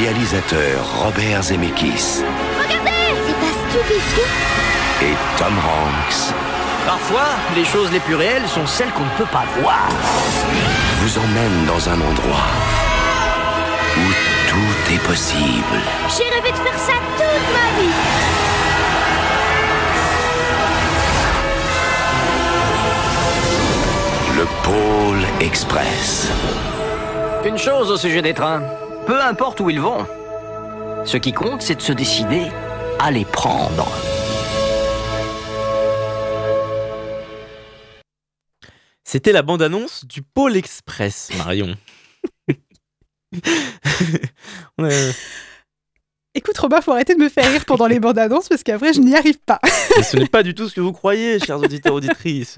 [0.02, 2.24] Réalisateur Robert Zemeckis
[2.58, 2.90] regardez
[3.24, 4.34] C'est pas stupéfiant
[5.04, 6.34] et Tom Hanks
[6.88, 9.88] Parfois, les choses les plus réelles sont celles qu'on ne peut pas voir.
[11.02, 12.48] vous emmènent dans un endroit
[13.96, 14.08] où
[14.50, 15.80] tout est possible.
[16.18, 17.94] J'ai rêvé de faire ça toute ma vie
[24.36, 26.32] Le Pôle Express.
[27.46, 28.64] Une chose au sujet des trains,
[29.06, 30.06] peu importe où ils vont,
[31.06, 32.48] ce qui compte, c'est de se décider
[33.00, 33.88] à les prendre.
[39.04, 41.76] C'était la bande-annonce du Pôle Express, Marion.
[44.78, 45.12] On a-
[46.34, 49.02] Écoute Robin, faut arrêter de me faire rire pendant les bandes annonces parce qu'après je
[49.02, 49.60] n'y arrive pas.
[50.02, 52.58] Ce n'est pas du tout ce que vous croyez, chers auditeurs auditrices.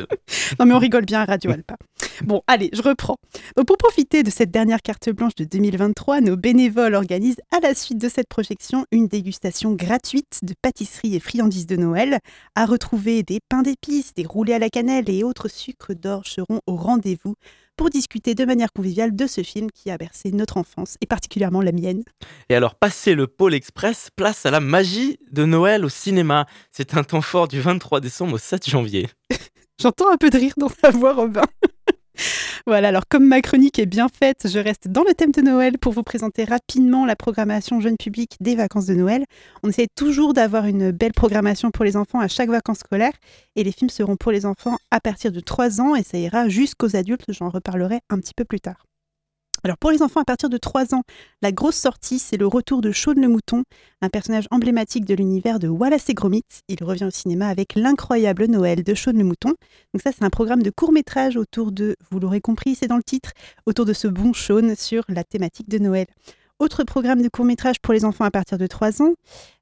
[0.59, 1.75] Non mais on rigole bien à Radio Alpa.
[2.23, 3.17] Bon, allez, je reprends.
[3.57, 7.73] Donc, pour profiter de cette dernière carte blanche de 2023, nos bénévoles organisent à la
[7.73, 12.19] suite de cette projection une dégustation gratuite de pâtisseries et friandises de Noël.
[12.53, 16.59] À retrouver des pains d'épices, des roulés à la cannelle et autres sucres d'orge seront
[16.67, 17.33] au rendez-vous
[17.75, 21.61] pour discuter de manière conviviale de ce film qui a bercé notre enfance et particulièrement
[21.61, 22.03] la mienne.
[22.49, 26.45] Et alors, passer le pôle express, place à la magie de Noël au cinéma.
[26.71, 29.09] C'est un temps fort du 23 décembre au 7 janvier.
[29.81, 31.43] J'entends un peu de rire dans ta voix, Robin.
[32.65, 35.77] Voilà, alors comme ma chronique est bien faite, je reste dans le thème de Noël
[35.77, 39.25] pour vous présenter rapidement la programmation jeune public des vacances de Noël.
[39.63, 43.17] On essaie toujours d'avoir une belle programmation pour les enfants à chaque vacances scolaires
[43.55, 46.49] et les films seront pour les enfants à partir de 3 ans et ça ira
[46.49, 48.85] jusqu'aux adultes, j'en reparlerai un petit peu plus tard.
[49.65, 51.03] Alors pour les enfants à partir de 3 ans,
[51.41, 53.63] la grosse sortie, c'est le retour de Shaun le Mouton,
[54.01, 56.43] un personnage emblématique de l'univers de Wallace et Gromit.
[56.67, 59.53] Il revient au cinéma avec l'incroyable Noël de Shaun le Mouton.
[59.93, 62.97] Donc ça, c'est un programme de court métrage autour de, vous l'aurez compris, c'est dans
[62.97, 63.31] le titre,
[63.65, 66.07] autour de ce bon Shaun sur la thématique de Noël.
[66.59, 69.13] Autre programme de court métrage pour les enfants à partir de 3 ans,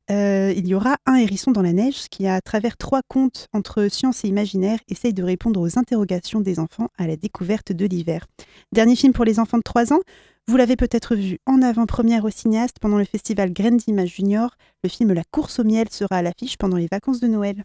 [0.10, 3.88] euh, il y aura un hérisson dans la neige qui, à travers trois contes entre
[3.88, 8.26] science et imaginaire, essaye de répondre aux interrogations des enfants à la découverte de l'hiver.
[8.72, 10.02] Dernier film pour les enfants de 3 ans,
[10.48, 14.56] vous l'avez peut-être vu en avant-première au cinéaste pendant le festival Graines d'Image Junior.
[14.84, 17.64] Le film La course au miel sera à l'affiche pendant les vacances de Noël.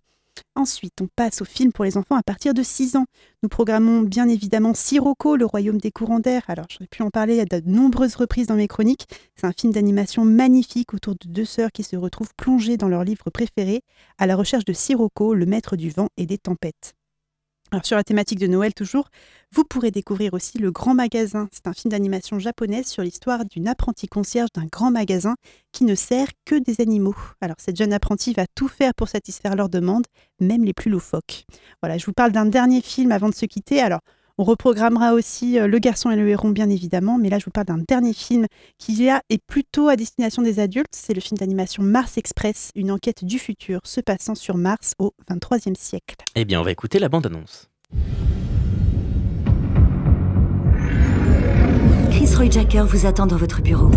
[0.55, 3.07] Ensuite, on passe au film pour les enfants à partir de 6 ans.
[3.43, 6.43] Nous programmons bien évidemment Sirocco, le royaume des courants d'air.
[6.49, 9.07] Alors, j'aurais pu en parler à de nombreuses reprises dans mes chroniques.
[9.35, 13.05] C'est un film d'animation magnifique autour de deux sœurs qui se retrouvent plongées dans leur
[13.05, 13.83] livre préféré,
[14.19, 16.95] à la recherche de Sirocco, le maître du vent et des tempêtes.
[17.73, 19.09] Alors sur la thématique de Noël toujours,
[19.53, 21.49] vous pourrez découvrir aussi Le Grand Magasin.
[21.51, 25.35] C'est un film d'animation japonaise sur l'histoire d'une apprentie concierge d'un grand magasin
[25.73, 27.17] qui ne sert que des animaux.
[27.41, 30.07] Alors cette jeune apprentie va tout faire pour satisfaire leurs demandes,
[30.39, 31.45] même les plus loufoques.
[31.83, 33.81] Voilà, je vous parle d'un dernier film avant de se quitter.
[33.81, 34.01] Alors
[34.39, 37.51] on reprogrammera aussi euh, Le garçon et le héron, bien évidemment, mais là, je vous
[37.51, 38.47] parle d'un dernier film
[38.79, 40.93] qui est plutôt à destination des adultes.
[40.93, 45.15] C'est le film d'animation Mars Express, une enquête du futur se passant sur Mars au
[45.31, 46.17] 23e siècle.
[46.35, 47.71] Eh bien, on va écouter la bande-annonce.
[52.11, 53.91] Chris Roy Jacker vous attend dans votre bureau.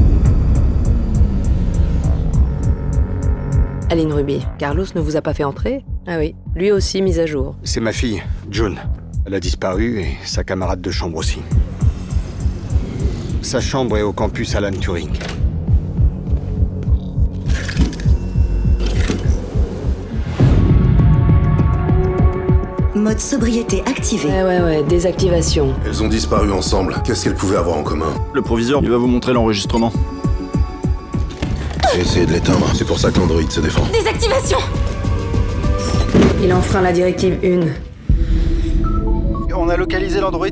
[3.89, 5.83] Aline Ruby, Carlos ne vous a pas fait entrer?
[6.05, 7.55] Ah oui, lui aussi mise à jour.
[7.63, 8.21] C'est ma fille,
[8.51, 8.77] June.
[9.25, 11.39] Elle a disparu et sa camarade de chambre aussi.
[13.41, 15.11] Sa chambre est au campus Alan Turing.
[22.95, 24.27] Mode sobriété activé.
[24.29, 25.73] Ouais, ouais, ouais, désactivation.
[25.85, 26.95] Elles ont disparu ensemble.
[27.05, 28.13] Qu'est-ce qu'elles pouvaient avoir en commun?
[28.33, 29.93] Le proviseur, il va vous montrer l'enregistrement.
[31.93, 32.67] J'ai essayé de l'éteindre.
[32.75, 33.85] C'est pour ça que l'Android se défend.
[33.93, 34.57] Désactivation
[36.43, 37.88] Il enfreint la directive 1.
[39.55, 40.47] On a localisé l'Android.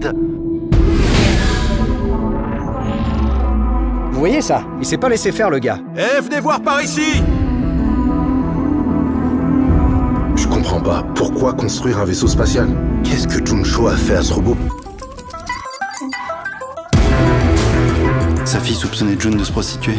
[4.12, 4.64] Vous voyez ça?
[4.80, 5.80] Il s'est pas laissé faire le gars.
[5.96, 7.22] Eh, venez voir par ici
[10.36, 11.04] Je comprends pas.
[11.16, 12.68] Pourquoi construire un vaisseau spatial?
[13.04, 14.58] Qu'est-ce que Juncho a fait à ce robot?
[18.46, 19.96] Sa fille soupçonnait June de se prostituer.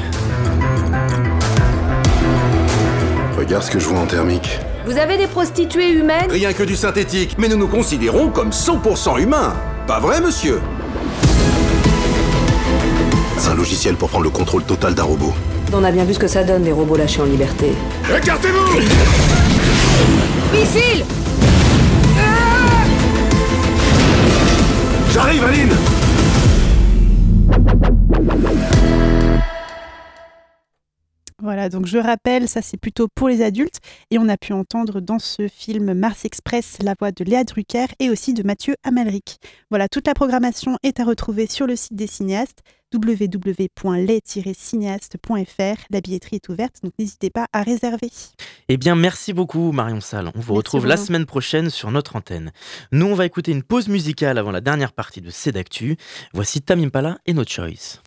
[3.38, 4.58] Regarde ce que je vois en thermique.
[4.84, 6.26] Vous avez des prostituées humaines?
[6.28, 9.54] Rien que du synthétique, mais nous nous considérons comme 100% humains.
[9.86, 10.60] Pas vrai, monsieur?
[13.36, 15.32] C'est un logiciel pour prendre le contrôle total d'un robot.
[15.72, 17.70] On a bien vu ce que ça donne, des robots lâchés en liberté.
[18.12, 18.80] Écartez-vous
[20.52, 21.04] Missile
[25.12, 25.67] J'arrive, Aline
[31.68, 33.78] donc je rappelle, ça c'est plutôt pour les adultes.
[34.10, 37.86] Et on a pu entendre dans ce film Mars Express la voix de Léa Drucker
[37.98, 39.38] et aussi de Mathieu Amalric.
[39.70, 42.62] Voilà, toute la programmation est à retrouver sur le site des cinéastes
[42.94, 45.84] www.les-cinéastes.fr.
[45.90, 48.10] La billetterie est ouverte, donc n'hésitez pas à réserver.
[48.68, 50.30] Eh bien, merci beaucoup Marion Salle.
[50.34, 52.52] On vous retrouve la semaine prochaine sur notre antenne.
[52.92, 55.96] Nous, on va écouter une pause musicale avant la dernière partie de C'est d'actu.
[56.32, 58.00] Voici Tamim Pala et No Choice.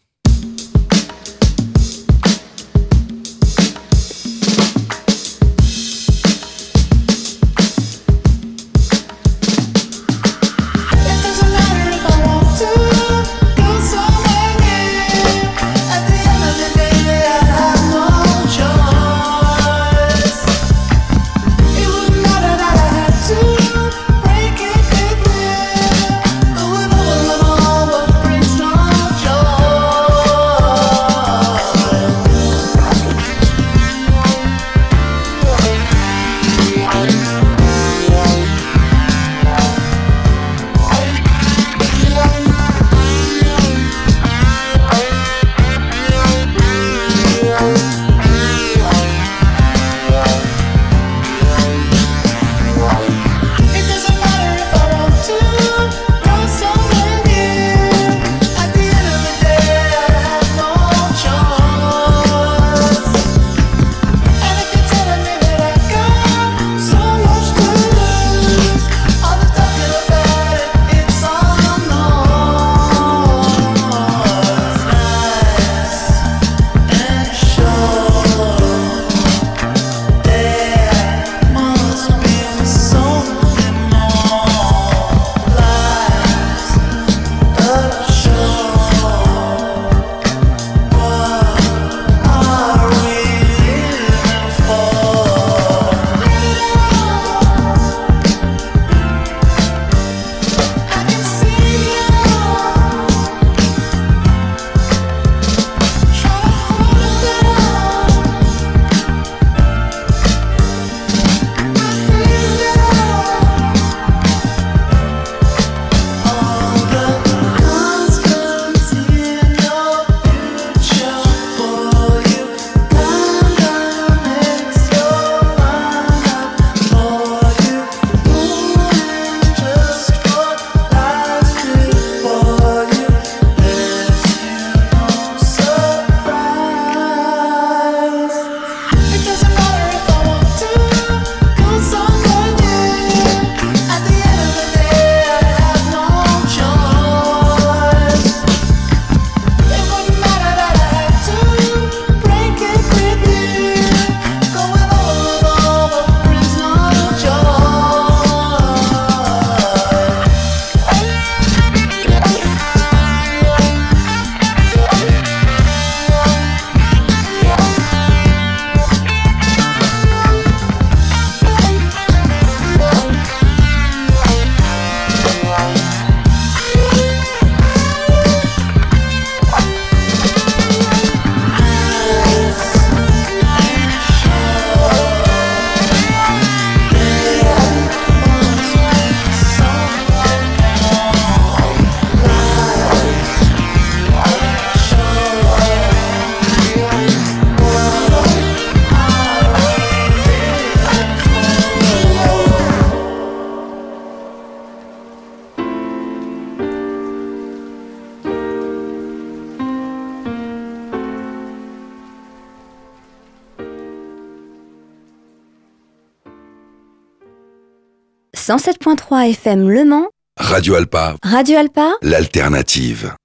[218.52, 220.08] 107.3 FM Le Mans.
[220.38, 221.16] Radio Alpa.
[221.24, 221.94] Radio Alpa.
[222.02, 223.16] L'alternative.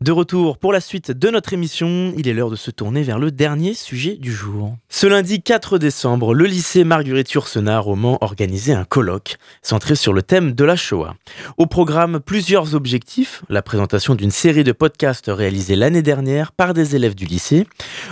[0.00, 3.18] De retour pour la suite de notre émission, il est l'heure de se tourner vers
[3.18, 4.76] le dernier sujet du jour.
[4.88, 10.12] Ce lundi 4 décembre, le lycée Marguerite Yourcenar au Mans organisait un colloque centré sur
[10.12, 11.16] le thème de la Shoah.
[11.56, 16.94] Au programme, plusieurs objectifs, la présentation d'une série de podcasts réalisés l'année dernière par des
[16.94, 17.66] élèves du lycée,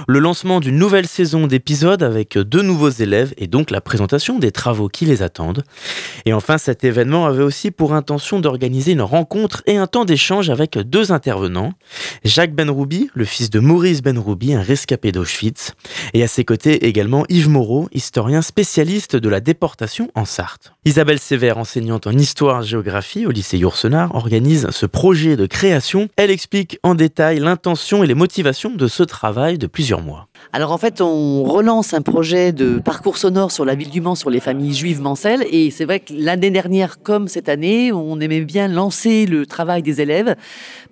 [0.08, 4.50] le lancement d'une nouvelle saison d'épisodes avec deux nouveaux élèves et donc la présentation des
[4.50, 5.62] travaux qui les attendent.
[6.24, 10.50] Et enfin, cet événement avait aussi pour intention d'organiser une rencontre et un temps d'échange
[10.50, 11.74] avec deux intervenants.
[12.24, 15.72] Jacques Benroubi, le fils de Maurice Benroubi, un rescapé d'Auschwitz,
[16.14, 20.72] et à ses côtés également Yves Moreau, historien spécialiste de la déportation en Sarthe.
[20.84, 26.08] Isabelle Sévère, enseignante en histoire-géographie au lycée Yourcenar, organise ce projet de création.
[26.16, 30.28] Elle explique en détail l'intention et les motivations de ce travail de plusieurs mois.
[30.52, 34.14] Alors en fait, on relance un projet de parcours sonore sur la ville du Mans,
[34.14, 35.44] sur les familles juives mancelles.
[35.50, 39.82] Et c'est vrai que l'année dernière, comme cette année, on aimait bien lancer le travail
[39.82, 40.36] des élèves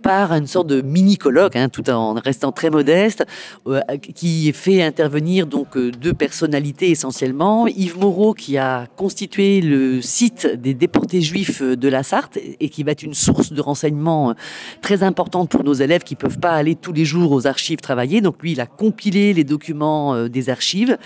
[0.02, 3.24] par une sorte de mini-colloque, hein, tout en restant très modeste,
[3.66, 3.80] euh,
[4.14, 7.66] qui fait intervenir donc euh, deux personnalités essentiellement.
[7.66, 12.82] Yves Moreau, qui a constitué le site des déportés juifs de la Sarthe et qui
[12.82, 14.34] va être une source de renseignements euh,
[14.82, 18.20] très importante pour nos élèves qui peuvent pas aller tous les jours aux archives travailler.
[18.20, 20.98] Donc lui, il a compilé les documents des archives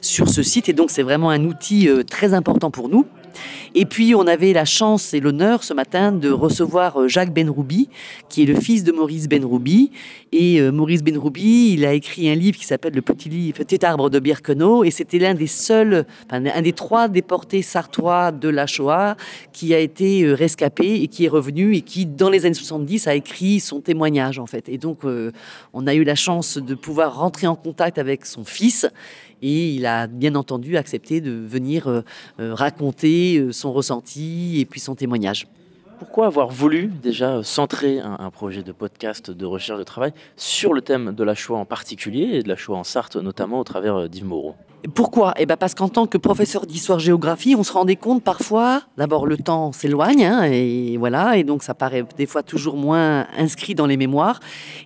[0.00, 3.06] sur ce site et donc c'est vraiment un outil très important pour nous.
[3.74, 7.88] Et puis, on avait la chance et l'honneur ce matin de recevoir euh, Jacques Benroubi,
[8.28, 9.90] qui est le fils de Maurice Benroubi.
[10.32, 13.84] Et euh, Maurice Benroubi, il a écrit un livre qui s'appelle Le petit, livre, petit
[13.84, 14.84] arbre de Birkenau.
[14.84, 19.16] Et c'était l'un des seuls, enfin, un des trois déportés sartois de la Shoah
[19.52, 23.08] qui a été euh, rescapé et qui est revenu et qui, dans les années 70,
[23.08, 24.68] a écrit son témoignage, en fait.
[24.68, 25.00] Et donc,
[25.72, 28.86] on a eu la chance de pouvoir rentrer en contact avec son fils
[29.44, 32.00] et il a bien entendu accepté de venir euh,
[32.40, 35.46] euh, raconter euh, son ressenti et puis son témoignage.
[35.98, 40.80] Pourquoi avoir voulu déjà centrer un, projet de podcast de recherche de travail sur le
[40.80, 44.08] thème de la Shoah en particulier et de la Shoah en Sarthe notamment au travers
[44.08, 44.56] d'Yves Moreau?
[44.88, 49.26] Pourquoi Eh ben parce qu'en tant que professeur d'histoire-géographie, on se rendait compte parfois, d'abord
[49.26, 53.74] le temps s'éloigne, hein, et voilà, et donc ça paraît des fois toujours moins inscrit
[53.74, 54.40] dans les mémoires.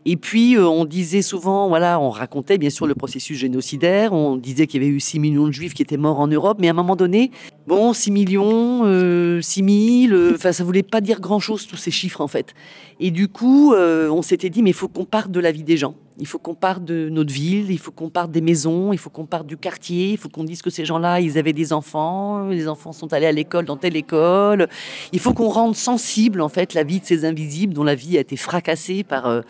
[0.05, 4.37] Et puis euh, on disait souvent, voilà, on racontait bien sûr le processus génocidaire, on
[4.37, 6.69] disait qu'il y avait eu 6 millions de juifs qui étaient morts en Europe, mais
[6.69, 7.31] à un moment donné,
[7.67, 11.91] bon, 6 millions, euh, 6 000, euh, enfin ça voulait pas dire grand-chose tous ces
[11.91, 12.55] chiffres en fait.
[13.01, 15.63] Et du coup, euh, on s'était dit, mais il faut qu'on parte de la vie
[15.63, 15.95] des gens.
[16.21, 19.09] Il faut qu'on parte de notre ville, il faut qu'on parte des maisons, il faut
[19.09, 22.49] qu'on parte du quartier, il faut qu'on dise que ces gens-là, ils avaient des enfants,
[22.49, 24.67] les enfants sont allés à l'école dans telle école.
[25.13, 28.17] Il faut qu'on rende sensible, en fait, la vie de ces invisibles dont la vie
[28.17, 29.43] a été fracassée par euh,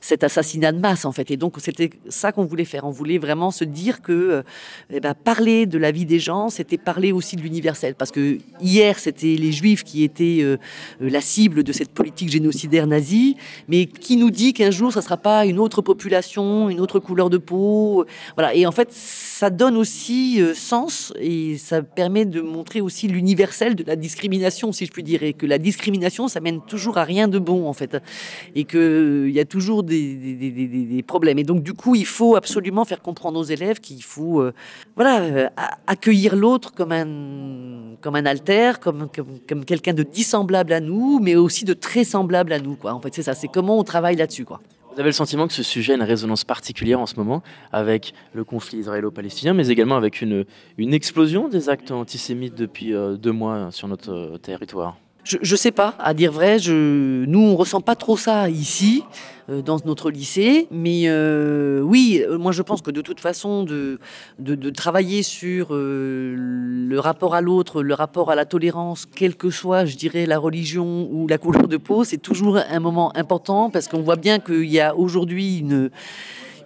[0.00, 1.28] cet assassinat de masse, en fait.
[1.32, 2.84] Et donc, c'était ça qu'on voulait faire.
[2.84, 4.42] On voulait vraiment se dire que euh,
[4.90, 7.96] eh ben, parler de la vie des gens, c'était parler aussi de l'universel.
[7.96, 10.58] Parce que hier, c'était les juifs qui étaient
[11.00, 15.04] la cible de cette politique génocidaire nazie, mais qui nous dit qu'un jour, ça ne
[15.04, 16.11] sera pas une autre population
[16.68, 18.04] une autre couleur de peau.
[18.36, 18.54] Voilà.
[18.54, 23.74] Et en fait, ça donne aussi euh, sens et ça permet de montrer aussi l'universel
[23.74, 25.22] de la discrimination, si je puis dire.
[25.22, 27.96] Et que la discrimination, ça mène toujours à rien de bon, en fait.
[28.54, 31.38] Et qu'il euh, y a toujours des, des, problèmes.
[31.38, 34.52] Et donc, du coup, il faut absolument faire comprendre aux élèves qu'il faut euh,
[34.96, 35.50] voilà,
[35.86, 41.18] accueillir l'autre comme un, comme un alter, comme, comme, comme quelqu'un de dissemblable à nous,
[41.20, 42.76] mais aussi de très semblable à nous.
[42.76, 42.92] Quoi.
[42.92, 43.34] En fait, c'est ça.
[43.34, 44.44] C'est comment on travaille là-dessus.
[44.44, 44.60] Quoi.
[44.92, 48.12] Vous avez le sentiment que ce sujet a une résonance particulière en ce moment avec
[48.34, 50.44] le conflit israélo-palestinien, mais également avec une,
[50.78, 54.98] explosion des actes antisémites depuis euh, deux mois sur notre euh, territoire?
[55.24, 56.58] Je ne sais pas, à dire vrai.
[56.58, 59.04] Je, nous, on ressent pas trop ça ici,
[59.48, 60.66] euh, dans notre lycée.
[60.70, 63.98] Mais euh, oui, euh, moi, je pense que de toute façon, de,
[64.38, 69.84] de, travailler sur le rapport à l'autre, le rapport à la tolérance, quelle que soit,
[69.84, 73.88] je dirais, la religion ou la couleur de peau, c'est toujours un moment important parce
[73.88, 75.90] qu'on voit bien qu'il y a aujourd'hui une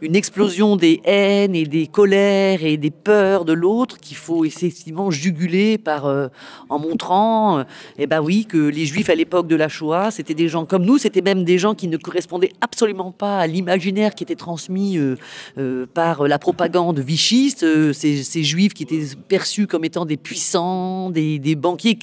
[0.02, 5.10] une explosion des haines et des colères et des peurs de l'autre qu'il faut effectivement
[5.10, 6.28] juguler par, euh,
[6.68, 7.64] en montrant, euh,
[7.98, 10.84] eh ben oui, que les Juifs à l'époque de la Shoah, c'était des gens comme
[10.84, 14.98] nous, c'était même des gens qui ne correspondaient absolument pas à l'imaginaire qui était transmis
[14.98, 21.10] euh, par la propagande vichiste, ces, ces, Juifs qui étaient perçus comme étant des puissants,
[21.10, 21.98] des, des banquiers,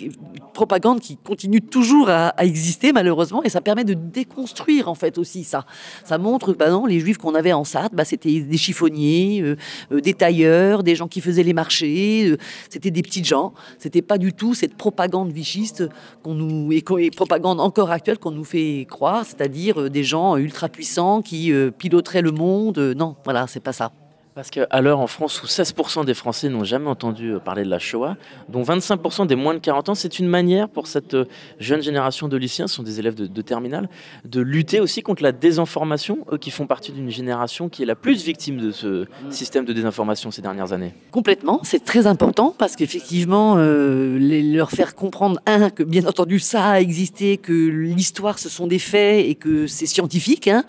[0.53, 5.43] propagande qui continue toujours à, exister malheureusement, et ça permet de déconstruire en fait aussi
[5.43, 5.65] ça.
[6.05, 9.55] Ça montre bah non, les Juifs qu'on avait en Bah, c'était des chiffonniers, euh,
[9.91, 12.37] euh, des tailleurs, des gens qui faisaient les marchés, euh,
[12.69, 13.53] c'était des petites gens.
[13.77, 15.89] C'était pas du tout cette propagande vichiste
[16.23, 20.69] qu'on nous et, et, propagande encore actuelle qu'on nous fait croire, c'est-à-dire des gens ultra
[20.69, 22.77] puissants qui piloteraient le monde.
[22.97, 23.91] non, voilà, c'est pas ça.
[24.35, 27.69] Parce qu'à l'heure en France où 16% des Français n'ont jamais entendu euh, parler de
[27.69, 28.17] la Shoah,
[28.49, 31.25] dont 25% des moins de 40 ans, c'est une manière pour cette euh,
[31.59, 33.89] jeune génération de lycéens, ce sont des élèves de, terminale,
[34.25, 37.93] de lutter aussi contre la désinformation, eux qui font partie d'une génération qui est la
[37.95, 40.95] plus victime de ce système de désinformation ces dernières années.
[41.11, 46.71] Complètement, c'est très important parce qu'effectivement, euh, leur faire comprendre, un, que bien entendu ça
[46.71, 50.63] a existé, que l'histoire ce sont des faits et que c'est scientifique, hein,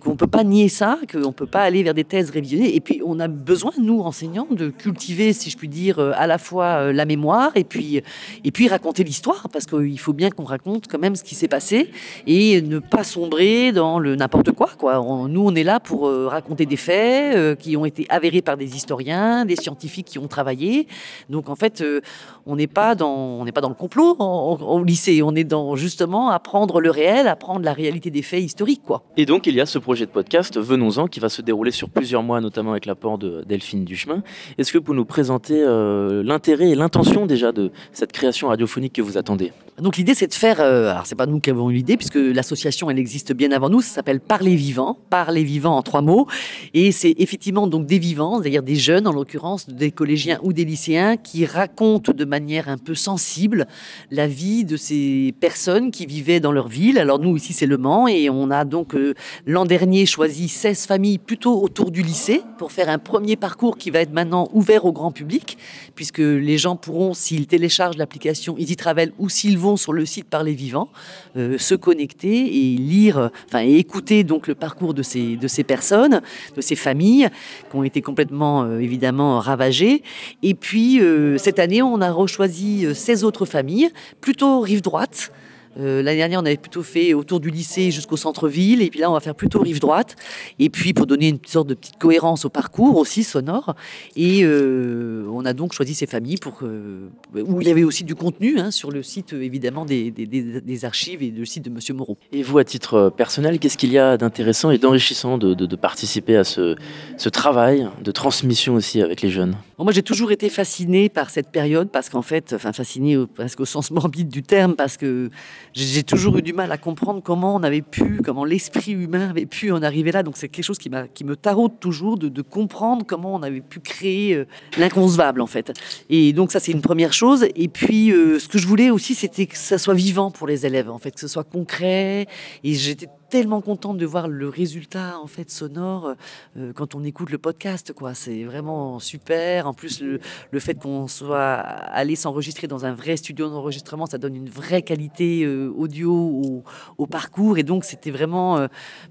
[0.00, 2.76] qu'on ne peut pas nier ça, qu'on ne peut pas aller vers des thèses révisionnées.
[2.76, 6.26] Et puis on a besoin, nous, enseignants, de cultiver, si je puis dire, euh, à
[6.26, 8.02] la fois euh, la mémoire et puis,
[8.44, 11.48] et puis raconter l'histoire, parce qu'il faut bien qu'on raconte quand même ce qui s'est
[11.48, 11.90] passé
[12.26, 14.70] et ne pas sombrer dans le n'importe quoi.
[14.78, 15.00] quoi.
[15.00, 18.42] On- nous, on est là pour euh, raconter des faits euh, qui ont été avérés
[18.42, 20.86] par des historiens, des scientifiques qui ont travaillé.
[21.28, 22.00] Donc en fait, euh,
[22.46, 25.22] on n'est pas dans pas dans le complot au lycée.
[25.22, 29.02] On est dans justement apprendre le réel, apprendre la réalité des faits historiques, quoi.
[29.16, 31.88] Et donc, il y a ce projet de podcast, Venons-en, qui va se dérouler sur
[31.90, 34.22] plusieurs mois, notamment avec l'apport de Delphine Duchemin.
[34.58, 39.02] Est-ce que vous nous présenter euh, l'intérêt et l'intention déjà de cette création radiophonique que
[39.02, 39.52] vous attendez?
[39.80, 42.16] Donc l'idée c'est de faire, euh, alors c'est pas nous qui avons eu l'idée puisque
[42.16, 46.26] l'association elle existe bien avant nous, ça s'appelle Parler vivants, Parler vivants en trois mots,
[46.74, 50.64] et c'est effectivement donc des vivants, c'est-à-dire des jeunes en l'occurrence, des collégiens ou des
[50.64, 53.66] lycéens qui racontent de manière un peu sensible
[54.10, 56.98] la vie de ces personnes qui vivaient dans leur ville.
[56.98, 59.14] Alors nous ici c'est Le Mans et on a donc euh,
[59.46, 63.90] l'an dernier choisi 16 familles plutôt autour du lycée pour faire un premier parcours qui
[63.90, 65.58] va être maintenant ouvert au grand public
[65.94, 70.26] puisque les gens pourront s'ils téléchargent l'application Easy Travel ou s'ils vont sur le site
[70.28, 70.88] Parler Vivant
[71.36, 75.48] euh, se connecter et lire, euh, enfin et écouter donc le parcours de ces de
[75.48, 76.20] ces personnes,
[76.56, 77.28] de ces familles
[77.70, 80.02] qui ont été complètement euh, évidemment ravagées.
[80.42, 85.32] Et puis euh, cette année, on a rechoisi euh, 16 autres familles, plutôt rive droite.
[85.78, 89.08] Euh, L'année dernière, on avait plutôt fait autour du lycée jusqu'au centre-ville, et puis là,
[89.10, 90.16] on va faire plutôt rive droite.
[90.58, 93.74] Et puis, pour donner une sorte de petite cohérence au parcours aussi sonore,
[94.16, 98.02] et euh, on a donc choisi ces familles pour que- où il y avait aussi
[98.04, 101.44] du contenu hein, sur le site euh, évidemment des, des- des- des archives et le
[101.44, 102.16] site de Monsieur Moreau.
[102.32, 105.66] Et vous, à titre euh, personnel, qu'est-ce qu'il y a d'intéressant et d'enrichissant de, de-
[105.66, 106.74] de participer à ce,
[107.16, 109.54] ce travail de transmission aussi avec les jeunes?
[109.78, 113.60] Bon, moi, j'ai toujours été fascinée par cette période parce qu'en fait, enfin fascinée presque
[113.60, 115.30] au sens morbide du terme, parce que
[115.74, 119.46] j'ai toujours eu du mal à comprendre comment on avait pu, comment l'esprit humain avait
[119.46, 120.22] pu en arriver là.
[120.22, 123.60] Donc c'est quelque chose qui, qui me taraude toujours de, de comprendre comment on avait
[123.60, 124.46] pu créer euh,
[124.78, 125.72] l'inconcevable en fait.
[126.08, 127.46] Et donc ça c'est une première chose.
[127.54, 130.66] Et puis euh, ce que je voulais aussi, c'était que ça soit vivant pour les
[130.66, 132.26] élèves, en fait, que ce soit concret.
[132.64, 136.14] Et j'étais tellement contente de voir le résultat en fait sonore
[136.58, 138.12] euh, quand on écoute le podcast quoi.
[138.12, 139.68] C'est vraiment super.
[139.68, 140.20] En plus le,
[140.50, 144.82] le fait qu'on soit allé s'enregistrer dans un vrai studio d'enregistrement ça donne une vraie
[144.82, 146.64] qualité euh, audio
[146.98, 147.58] au, parcours.
[147.58, 148.66] Et donc c'était vraiment euh,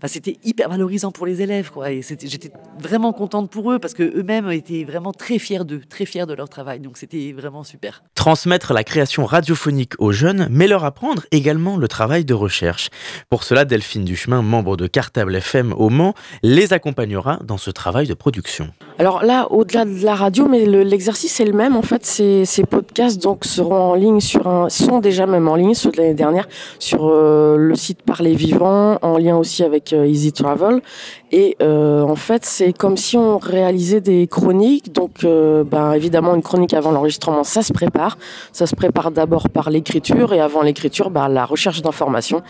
[0.05, 1.91] c'était hyper valorisant pour les élèves quoi.
[1.91, 6.05] Et j'étais vraiment contente pour eux parce que eux-mêmes étaient vraiment très fiers d'eux très
[6.05, 6.81] fiers de leur travail.
[6.81, 8.03] Donc c'était vraiment super.
[8.15, 12.89] Transmettre la création radiophonique aux jeunes, mais leur apprendre également le travail de recherche.
[13.29, 18.07] Pour cela, Delphine Duchemin, membre de Cartable FM au Mans, les accompagnera dans ce travail
[18.07, 18.69] de production.
[18.97, 21.75] Alors là, au-delà de la radio, mais le- l'exercice est le même.
[21.75, 25.75] En fait, ces, podcasts donc seront en ligne sur un, sont déjà même en ligne,
[25.75, 26.47] ceux de l'année dernière,
[26.79, 30.81] sur euh, le site Parler Vivant, en lien aussi avec euh, Easy Travel.
[31.31, 34.91] Et euh, en fait, c'est comme si on réalisait des chroniques.
[34.91, 38.17] Donc, ben, évidemment, une chronique avant l'enregistrement, ça se prépare.
[38.51, 42.41] Ça se prépare d'abord par l'écriture et avant l'écriture, ben, la recherche d'informations.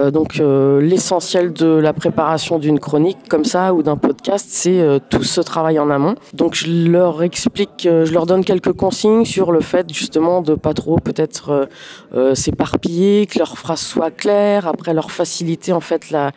[0.00, 5.00] Donc, euh, l'essentiel de la préparation d'une chronique comme ça ou d'un podcast, c'est euh,
[5.10, 6.14] tout ce travail en amont.
[6.32, 10.54] Donc, je leur explique, euh, je leur donne quelques consignes sur le fait justement de
[10.54, 11.68] pas trop peut-être
[12.14, 16.30] euh, s'éparpiller, que leurs phrases soient claires, après leur faciliter en fait la,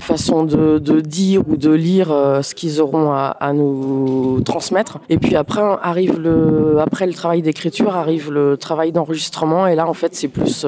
[0.00, 2.08] façon de, dire ou de lire
[2.42, 4.98] ce qu'ils auront à, à nous transmettre.
[5.08, 9.86] Et puis après arrive le, après le travail d'écriture arrive le travail d'enregistrement et là
[9.88, 10.66] en fait c'est plus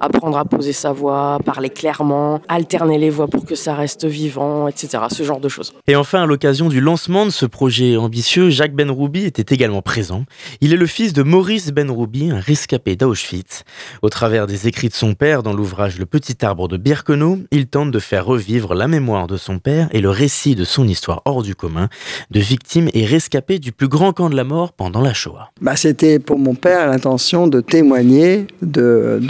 [0.00, 4.68] apprendre à poser sa voix, parler clairement, alterner les voix pour que ça reste vivant,
[4.68, 5.04] etc.
[5.10, 5.72] Ce genre de choses.
[5.86, 10.24] Et enfin, à l'occasion du lancement de ce projet ambitieux, Jacques Benroubi était également présent.
[10.60, 13.64] Il est le fils de Maurice Benroubi, un rescapé d'Auschwitz.
[14.02, 17.66] Au travers des écrits de son père dans l'ouvrage Le Petit Arbre de Birkenau, il
[17.66, 21.22] tente de faire revivre la mémoire de son père et le récit de son histoire
[21.24, 21.88] hors du commun,
[22.30, 25.50] de victime et rescapé du plus grand camp de la mort pendant la Shoah.
[25.60, 29.20] Bah, C'était pour mon père l'intention de témoigner de,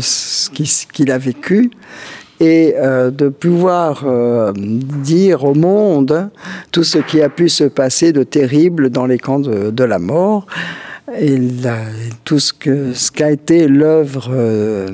[0.00, 1.70] ce qu'il a vécu
[2.40, 6.30] et euh, de pouvoir euh, dire au monde
[6.72, 10.46] tout ce qui a pu se passer de terrible dans les camps de, la mort.
[11.18, 11.38] Et
[12.24, 14.88] tout ce que ce qu'a été l'œuvre euh,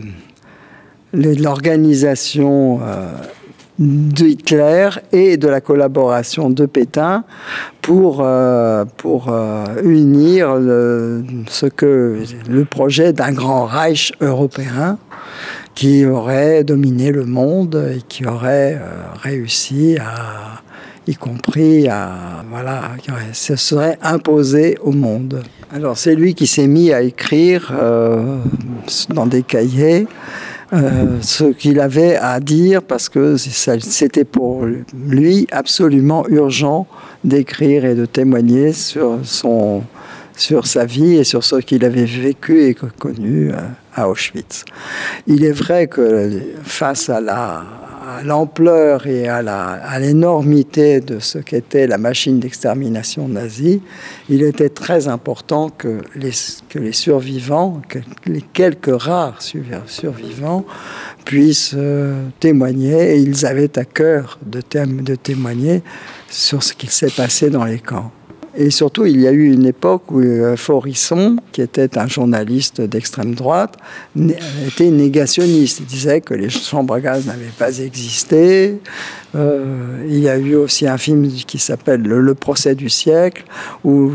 [1.12, 3.12] l'organisation euh,
[3.78, 7.24] d'Hitler et de la collaboration de Pétain
[7.80, 8.26] pour,
[8.98, 9.34] pour
[9.82, 10.58] unir
[11.48, 12.18] ce que,
[12.48, 14.98] le projet d'un grand Reich européen
[15.74, 20.62] qui aurait dominé le monde et qui aurait euh, réussi à,
[21.06, 22.82] y compris à, voilà,
[23.32, 25.42] se serait imposé au monde.
[25.72, 28.38] Alors c'est lui qui s'est mis à écrire euh,
[29.08, 30.06] dans des cahiers
[30.72, 36.86] euh, ce qu'il avait à dire parce que c'était pour lui absolument urgent
[37.24, 39.82] d'écrire et de témoigner sur son
[40.40, 43.56] sur sa vie et sur ce qu'il avait vécu et connu euh,
[43.94, 44.64] à Auschwitz.
[45.26, 47.62] Il est vrai que face à la
[48.18, 53.82] à l'ampleur et à l'énormité de ce qu'était la machine d'extermination nazie,
[54.30, 56.32] il était très important que les,
[56.70, 60.64] que les survivants, que les quelques rares survi- survivants,
[61.26, 65.82] puissent euh, témoigner, et ils avaient à cœur de témoigner
[66.28, 68.10] sur ce qu'il s'est passé dans les camps.
[68.56, 72.80] Et surtout, il y a eu une époque où euh, Forisson, qui était un journaliste
[72.80, 73.76] d'extrême droite,
[74.66, 75.80] était négationniste.
[75.80, 78.80] Il disait que les chambres à gaz n'avaient pas existé.
[79.36, 83.44] Euh, il y a eu aussi un film qui s'appelle Le, procès du siècle,
[83.84, 84.12] où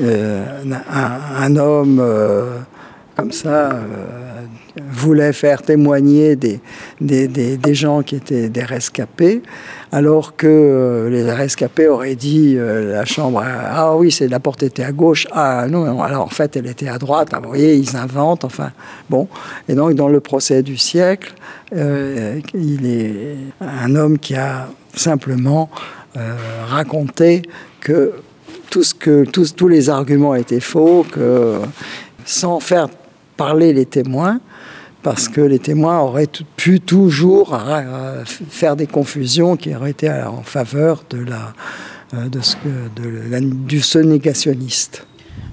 [0.00, 0.44] euh,
[0.90, 2.02] un, homme
[3.16, 3.78] comme ça
[4.90, 6.60] voulait faire témoigner des,
[7.00, 9.42] des, des- des gens qui étaient des rescapés,
[9.92, 14.62] alors que euh, les rescapés auraient dit euh, la chambre ah oui c'est la porte
[14.64, 15.26] était à gauche.
[15.32, 17.30] Ah non, alors en fait elle était à droite.
[17.40, 18.72] Vous voyez ils inventent enfin
[19.08, 19.28] bon.
[19.68, 21.34] Et donc dans le procès du siècle
[21.74, 25.70] euh, il est un homme qui a simplement
[26.68, 27.42] raconté
[27.80, 28.12] que
[28.70, 31.58] tout ce que tous, tous les arguments étaient faux que
[32.24, 32.88] sans faire
[33.36, 34.40] parler les témoins,
[35.04, 40.42] parce que les témoins auraient pu toujours euh, faire des confusions qui auraient été en
[40.42, 41.52] faveur de la,
[42.14, 42.56] euh, de ce
[44.02, 45.06] du négationniste.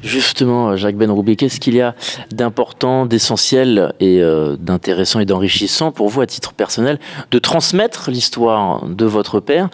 [0.04, 1.96] Justement, Jacques Benroubé, qu'est-ce qu'il y a
[2.32, 7.00] d'important, d'essentiel et euh, d'intéressant et d'enrichissant pour vous à titre personnel
[7.30, 9.70] de transmettre l'histoire de votre père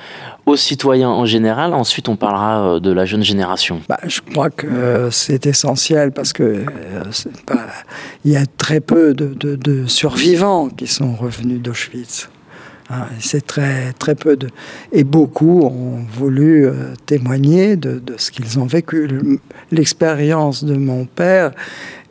[0.46, 1.74] aux citoyens en général?
[1.74, 3.82] Ensuite, on parlera euh, de la jeune génération.
[3.88, 6.66] Bah, je crois que euh, c'est essentiel parce que euh,
[7.46, 7.68] pas-
[8.26, 12.30] il y a très peu de- de survivants qui sont revenus d'Auschwitz.
[12.90, 14.48] Et c'est très, très peu de.
[14.94, 19.08] Et beaucoup ont voulu euh, témoigner de, ce qu'ils ont vécu.
[19.08, 19.40] Le-
[19.72, 21.52] L'expérience de mon père,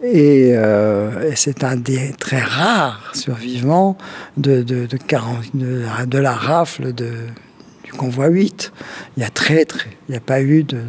[0.05, 3.97] euh, et c'est un des très rares survivants
[4.37, 8.73] de, de, de, 40 de, la- rafle du convoi 8.
[9.17, 9.89] Il y a très, très.
[10.09, 10.81] Il n'y a pas eu de.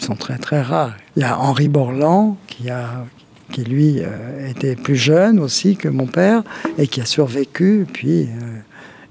[0.00, 0.96] Ils sont très, très rares.
[1.16, 3.04] Il y a Henri Borland qui a
[3.52, 6.42] qui lui euh, était plus jeune aussi que mon père
[6.78, 7.86] et qui a survécu.
[7.92, 8.28] Puis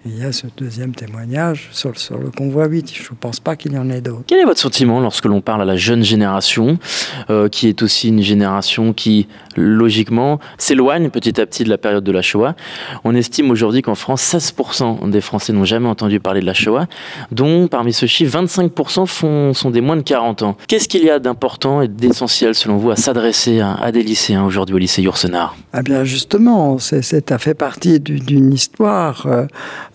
[0.05, 2.91] il y a ce deuxième témoignage sur, le- sur le convoi 8.
[2.93, 4.23] Je ne pense pas qu'il y en ait d'autres.
[4.27, 6.77] Quel est votre sentiment lorsque l'on parle à la jeune génération,
[7.29, 12.03] euh, qui est aussi une génération qui, logiquement, s'éloigne petit à petit de la période
[12.03, 12.55] de la Shoah?
[13.05, 16.87] On estime aujourd'hui qu'en France, 16% des Français n'ont jamais entendu parler de la Shoah,
[17.31, 20.57] dont parmi ce chiffre, 25% font, sont des moins de 40 ans.
[20.67, 24.43] Qu'est-ce qu'il y a d'important et d'essentiel, selon vous, à s'adresser à, à des lycéens
[24.43, 25.55] aujourd'hui au lycée Yourcenar?
[25.71, 27.01] Ah bien justement, ça
[27.39, 29.25] fait partie du- d'une histoire.
[29.27, 29.45] Euh,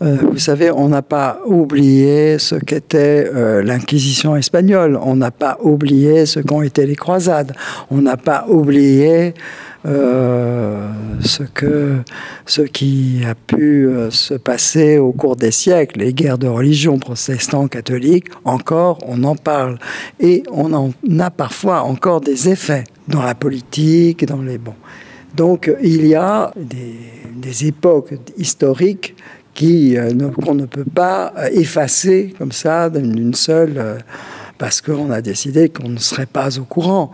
[0.00, 6.24] vous savez, on n'a pas oublié ce qu'était euh, l'Inquisition espagnole, on n'a pas oublié
[6.24, 7.52] ce qu'ont été les croisades,
[7.90, 9.34] on n'a pas oublié
[9.86, 10.88] euh,
[11.20, 11.96] ce, que,
[12.46, 16.98] ce qui a pu euh, se passer au cours des siècles, les guerres de religion
[16.98, 19.78] protestant-catholique, encore on en parle.
[20.20, 24.58] Et on en a parfois encore des effets dans la politique, dans les...
[24.58, 24.74] Bon.
[25.36, 29.14] Donc il y a des époques historiques
[29.58, 30.12] qui, euh,
[30.44, 33.98] qu'on ne peut pas euh, effacer comme ça d'une d'une seule...
[34.58, 37.10] parce qu'on a décidé qu'on ne serait pas au courant.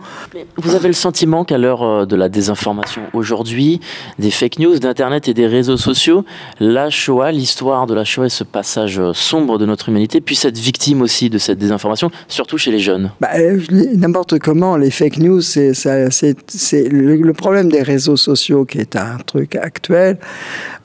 [0.57, 3.79] Vous avez le sentiment qu'à l'heure euh, de la désinformation aujourd'hui,
[4.19, 6.25] des fake news, d'Internet et des réseaux sociaux,
[6.59, 10.45] la Shoah, l'histoire de la Shoah et ce passage euh, sombre de notre humanité puisse
[10.45, 13.11] être victime aussi de cette désinformation, surtout chez les jeunes?
[13.21, 13.61] Bah, euh,
[13.95, 15.71] N'importe comment, les fake news, c'est
[16.91, 20.17] le, le problème des réseaux sociaux qui est un truc actuel.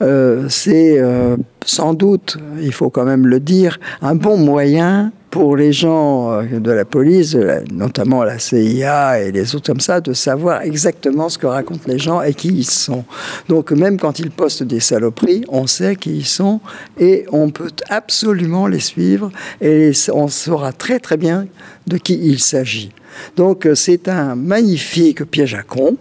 [0.01, 5.55] euh, c'est euh, sans doute, il faut quand même le dire, un bon moyen pour
[5.55, 7.35] les gens euh, de la police,
[7.71, 11.97] notamment la CIA et les autres comme ça, de savoir exactement ce que racontent les
[11.97, 13.05] gens et qui ils sont.
[13.47, 16.59] Donc même quand ils postent des saloperies, on sait qui ils sont
[16.99, 21.47] et on peut absolument les suivre et on saura très très bien
[21.87, 22.91] de qui il s'agit.
[23.35, 25.97] Donc euh, c'est un magnifique piège à con.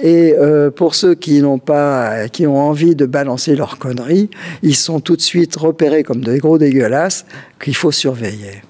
[0.00, 4.30] Et euh, pour ceux qui n'ont pas, qui ont envie de balancer leurs conneries,
[4.62, 7.24] ils sont tout de suite repérés comme des gros dégueulasses
[7.60, 8.62] qu'il faut surveiller.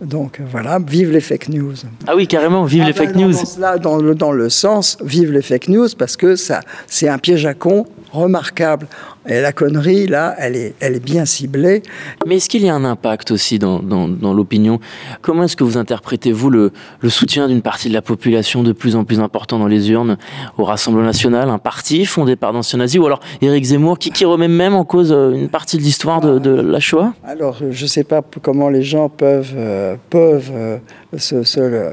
[0.00, 1.74] Donc euh, voilà, vive les fake news.
[2.06, 3.32] Ah oui, carrément, vive Ah les ben fake non, news.
[3.32, 7.08] Dans, cela, dans, le, dans le sens, vive les fake news, parce que ça, c'est
[7.08, 8.86] un piège à con remarquable.
[9.28, 11.82] Et la connerie, là, elle est, elle est bien ciblée.
[12.26, 14.80] Mais est-ce qu'il y a un impact aussi dans, dans, dans l'opinion?
[15.20, 18.72] Comment est-ce que vous interprétez, vous, le, le soutien d'une partie de la population de
[18.72, 20.16] plus en plus important dans les urnes
[20.56, 24.24] au Rassemblement national, un parti fondé par d'anciens nazis, ou alors Éric Zemmour, qui, qui
[24.24, 27.12] remet même en cause euh, une partie de l'histoire de, de la Shoah?
[27.22, 30.78] Alors, je ne sais pas comment les gens peuvent, euh, peuvent euh,
[31.12, 31.90] le-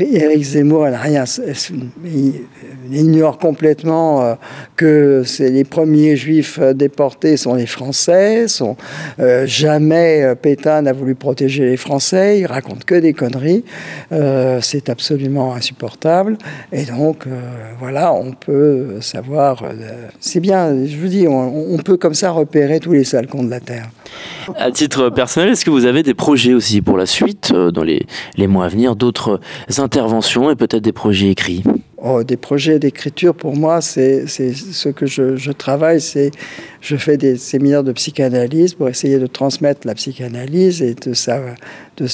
[0.00, 1.24] Éric Zemmour, elle rien,
[2.04, 2.34] il
[2.92, 4.34] ignore complètement euh,
[4.76, 8.48] que c'est les premiers juifs euh, déportés sont les Français.
[8.48, 8.76] Sont,
[9.18, 12.40] euh, jamais euh, Pétain n'a voulu protéger les Français.
[12.40, 13.64] Il raconte que des conneries.
[14.62, 16.36] C'est absolument insupportable.
[16.72, 17.24] Et donc,
[17.78, 19.62] voilà, on peut savoir.
[20.20, 23.50] c'est bien, je vous dis, on, peut comme ça repérer tous les sales cons de
[23.50, 23.88] la Terre.
[24.56, 28.06] À titre personnel, est-ce que vous avez des projets aussi pour la suite, dans les,
[28.36, 29.40] les mois à venir, d'autres
[29.78, 31.62] interventions et peut-être des projets écrits?
[32.02, 36.30] Oh, des projets d'écriture, pour moi, c'est ce que je, travaille, c'est
[36.80, 41.42] je fais des séminaires de psychanalyse pour essayer de transmettre la psychanalyse et de ça,
[42.00, 42.08] de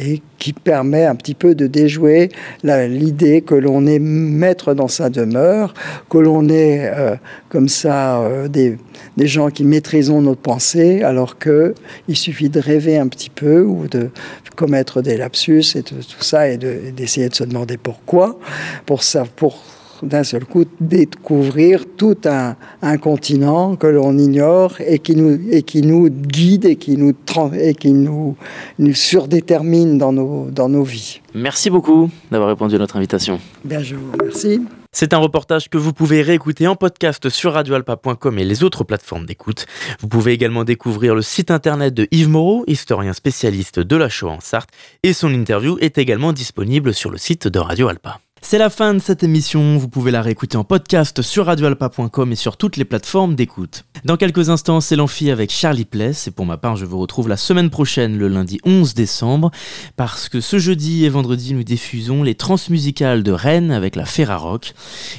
[0.00, 2.30] et qui permet un petit peu de déjouer
[2.62, 5.74] l'idée que l'on est maître dans sa demeure,
[6.08, 7.16] que l'on est euh,
[7.48, 8.76] comme ça euh, des,
[9.18, 11.74] gens qui maîtrisons notre pensée, alors que
[12.06, 14.10] il suffit de rêver un petit peu ou de
[14.56, 18.38] commettre des lapsus et de- tout ça et de- d'essayer de se demander pourquoi,
[18.86, 19.62] pour ça, pour
[20.04, 25.62] d'un seul coup découvrir tout un, un continent que l'on ignore et qui nous et
[25.62, 28.36] qui nous guide et qui nous tran- et qui nous,
[28.78, 31.20] nous surdétermine dans nos dans nos vies.
[31.34, 33.38] Merci beaucoup d'avoir répondu à notre invitation.
[33.64, 34.60] Bien, je vous remercie.
[34.90, 39.26] C'est un reportage que vous pouvez réécouter en podcast sur radioalpa.com et les autres plateformes
[39.26, 39.66] d'écoute.
[40.00, 44.32] Vous pouvez également découvrir le site internet de Yves Moreau, historien spécialiste de la Shoah
[44.32, 44.70] en Sarthe,
[45.02, 48.18] et son interview est également disponible sur le site de Radio Alpa.
[48.40, 52.36] C'est la fin de cette émission, vous pouvez la réécouter en podcast sur radioalpa.com et
[52.36, 53.84] sur toutes les plateformes d'écoute.
[54.04, 57.28] Dans quelques instants, c'est l'amphi avec Charlie Pless et pour ma part, je vous retrouve
[57.28, 59.50] la semaine prochaine, le lundi 11 décembre,
[59.96, 64.72] parce que ce jeudi et vendredi, nous diffusons les transmusicales de Rennes avec la Ferrarock.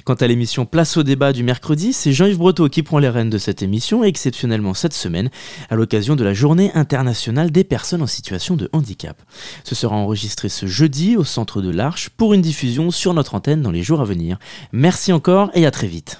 [0.06, 3.30] Quant à l'émission Place au débat du mercredi, c'est Jean-Yves Breteau qui prend les rênes
[3.30, 5.30] de cette émission, exceptionnellement cette semaine,
[5.70, 9.22] à l'occasion de la Journée internationale des personnes en situation de handicap.
[9.66, 13.62] Ce sera enregistré ce jeudi au centre de l'Arche pour une diffusion sur notre antenne
[13.62, 14.38] dans les jours à venir.
[14.72, 16.20] Merci encore et à très vite.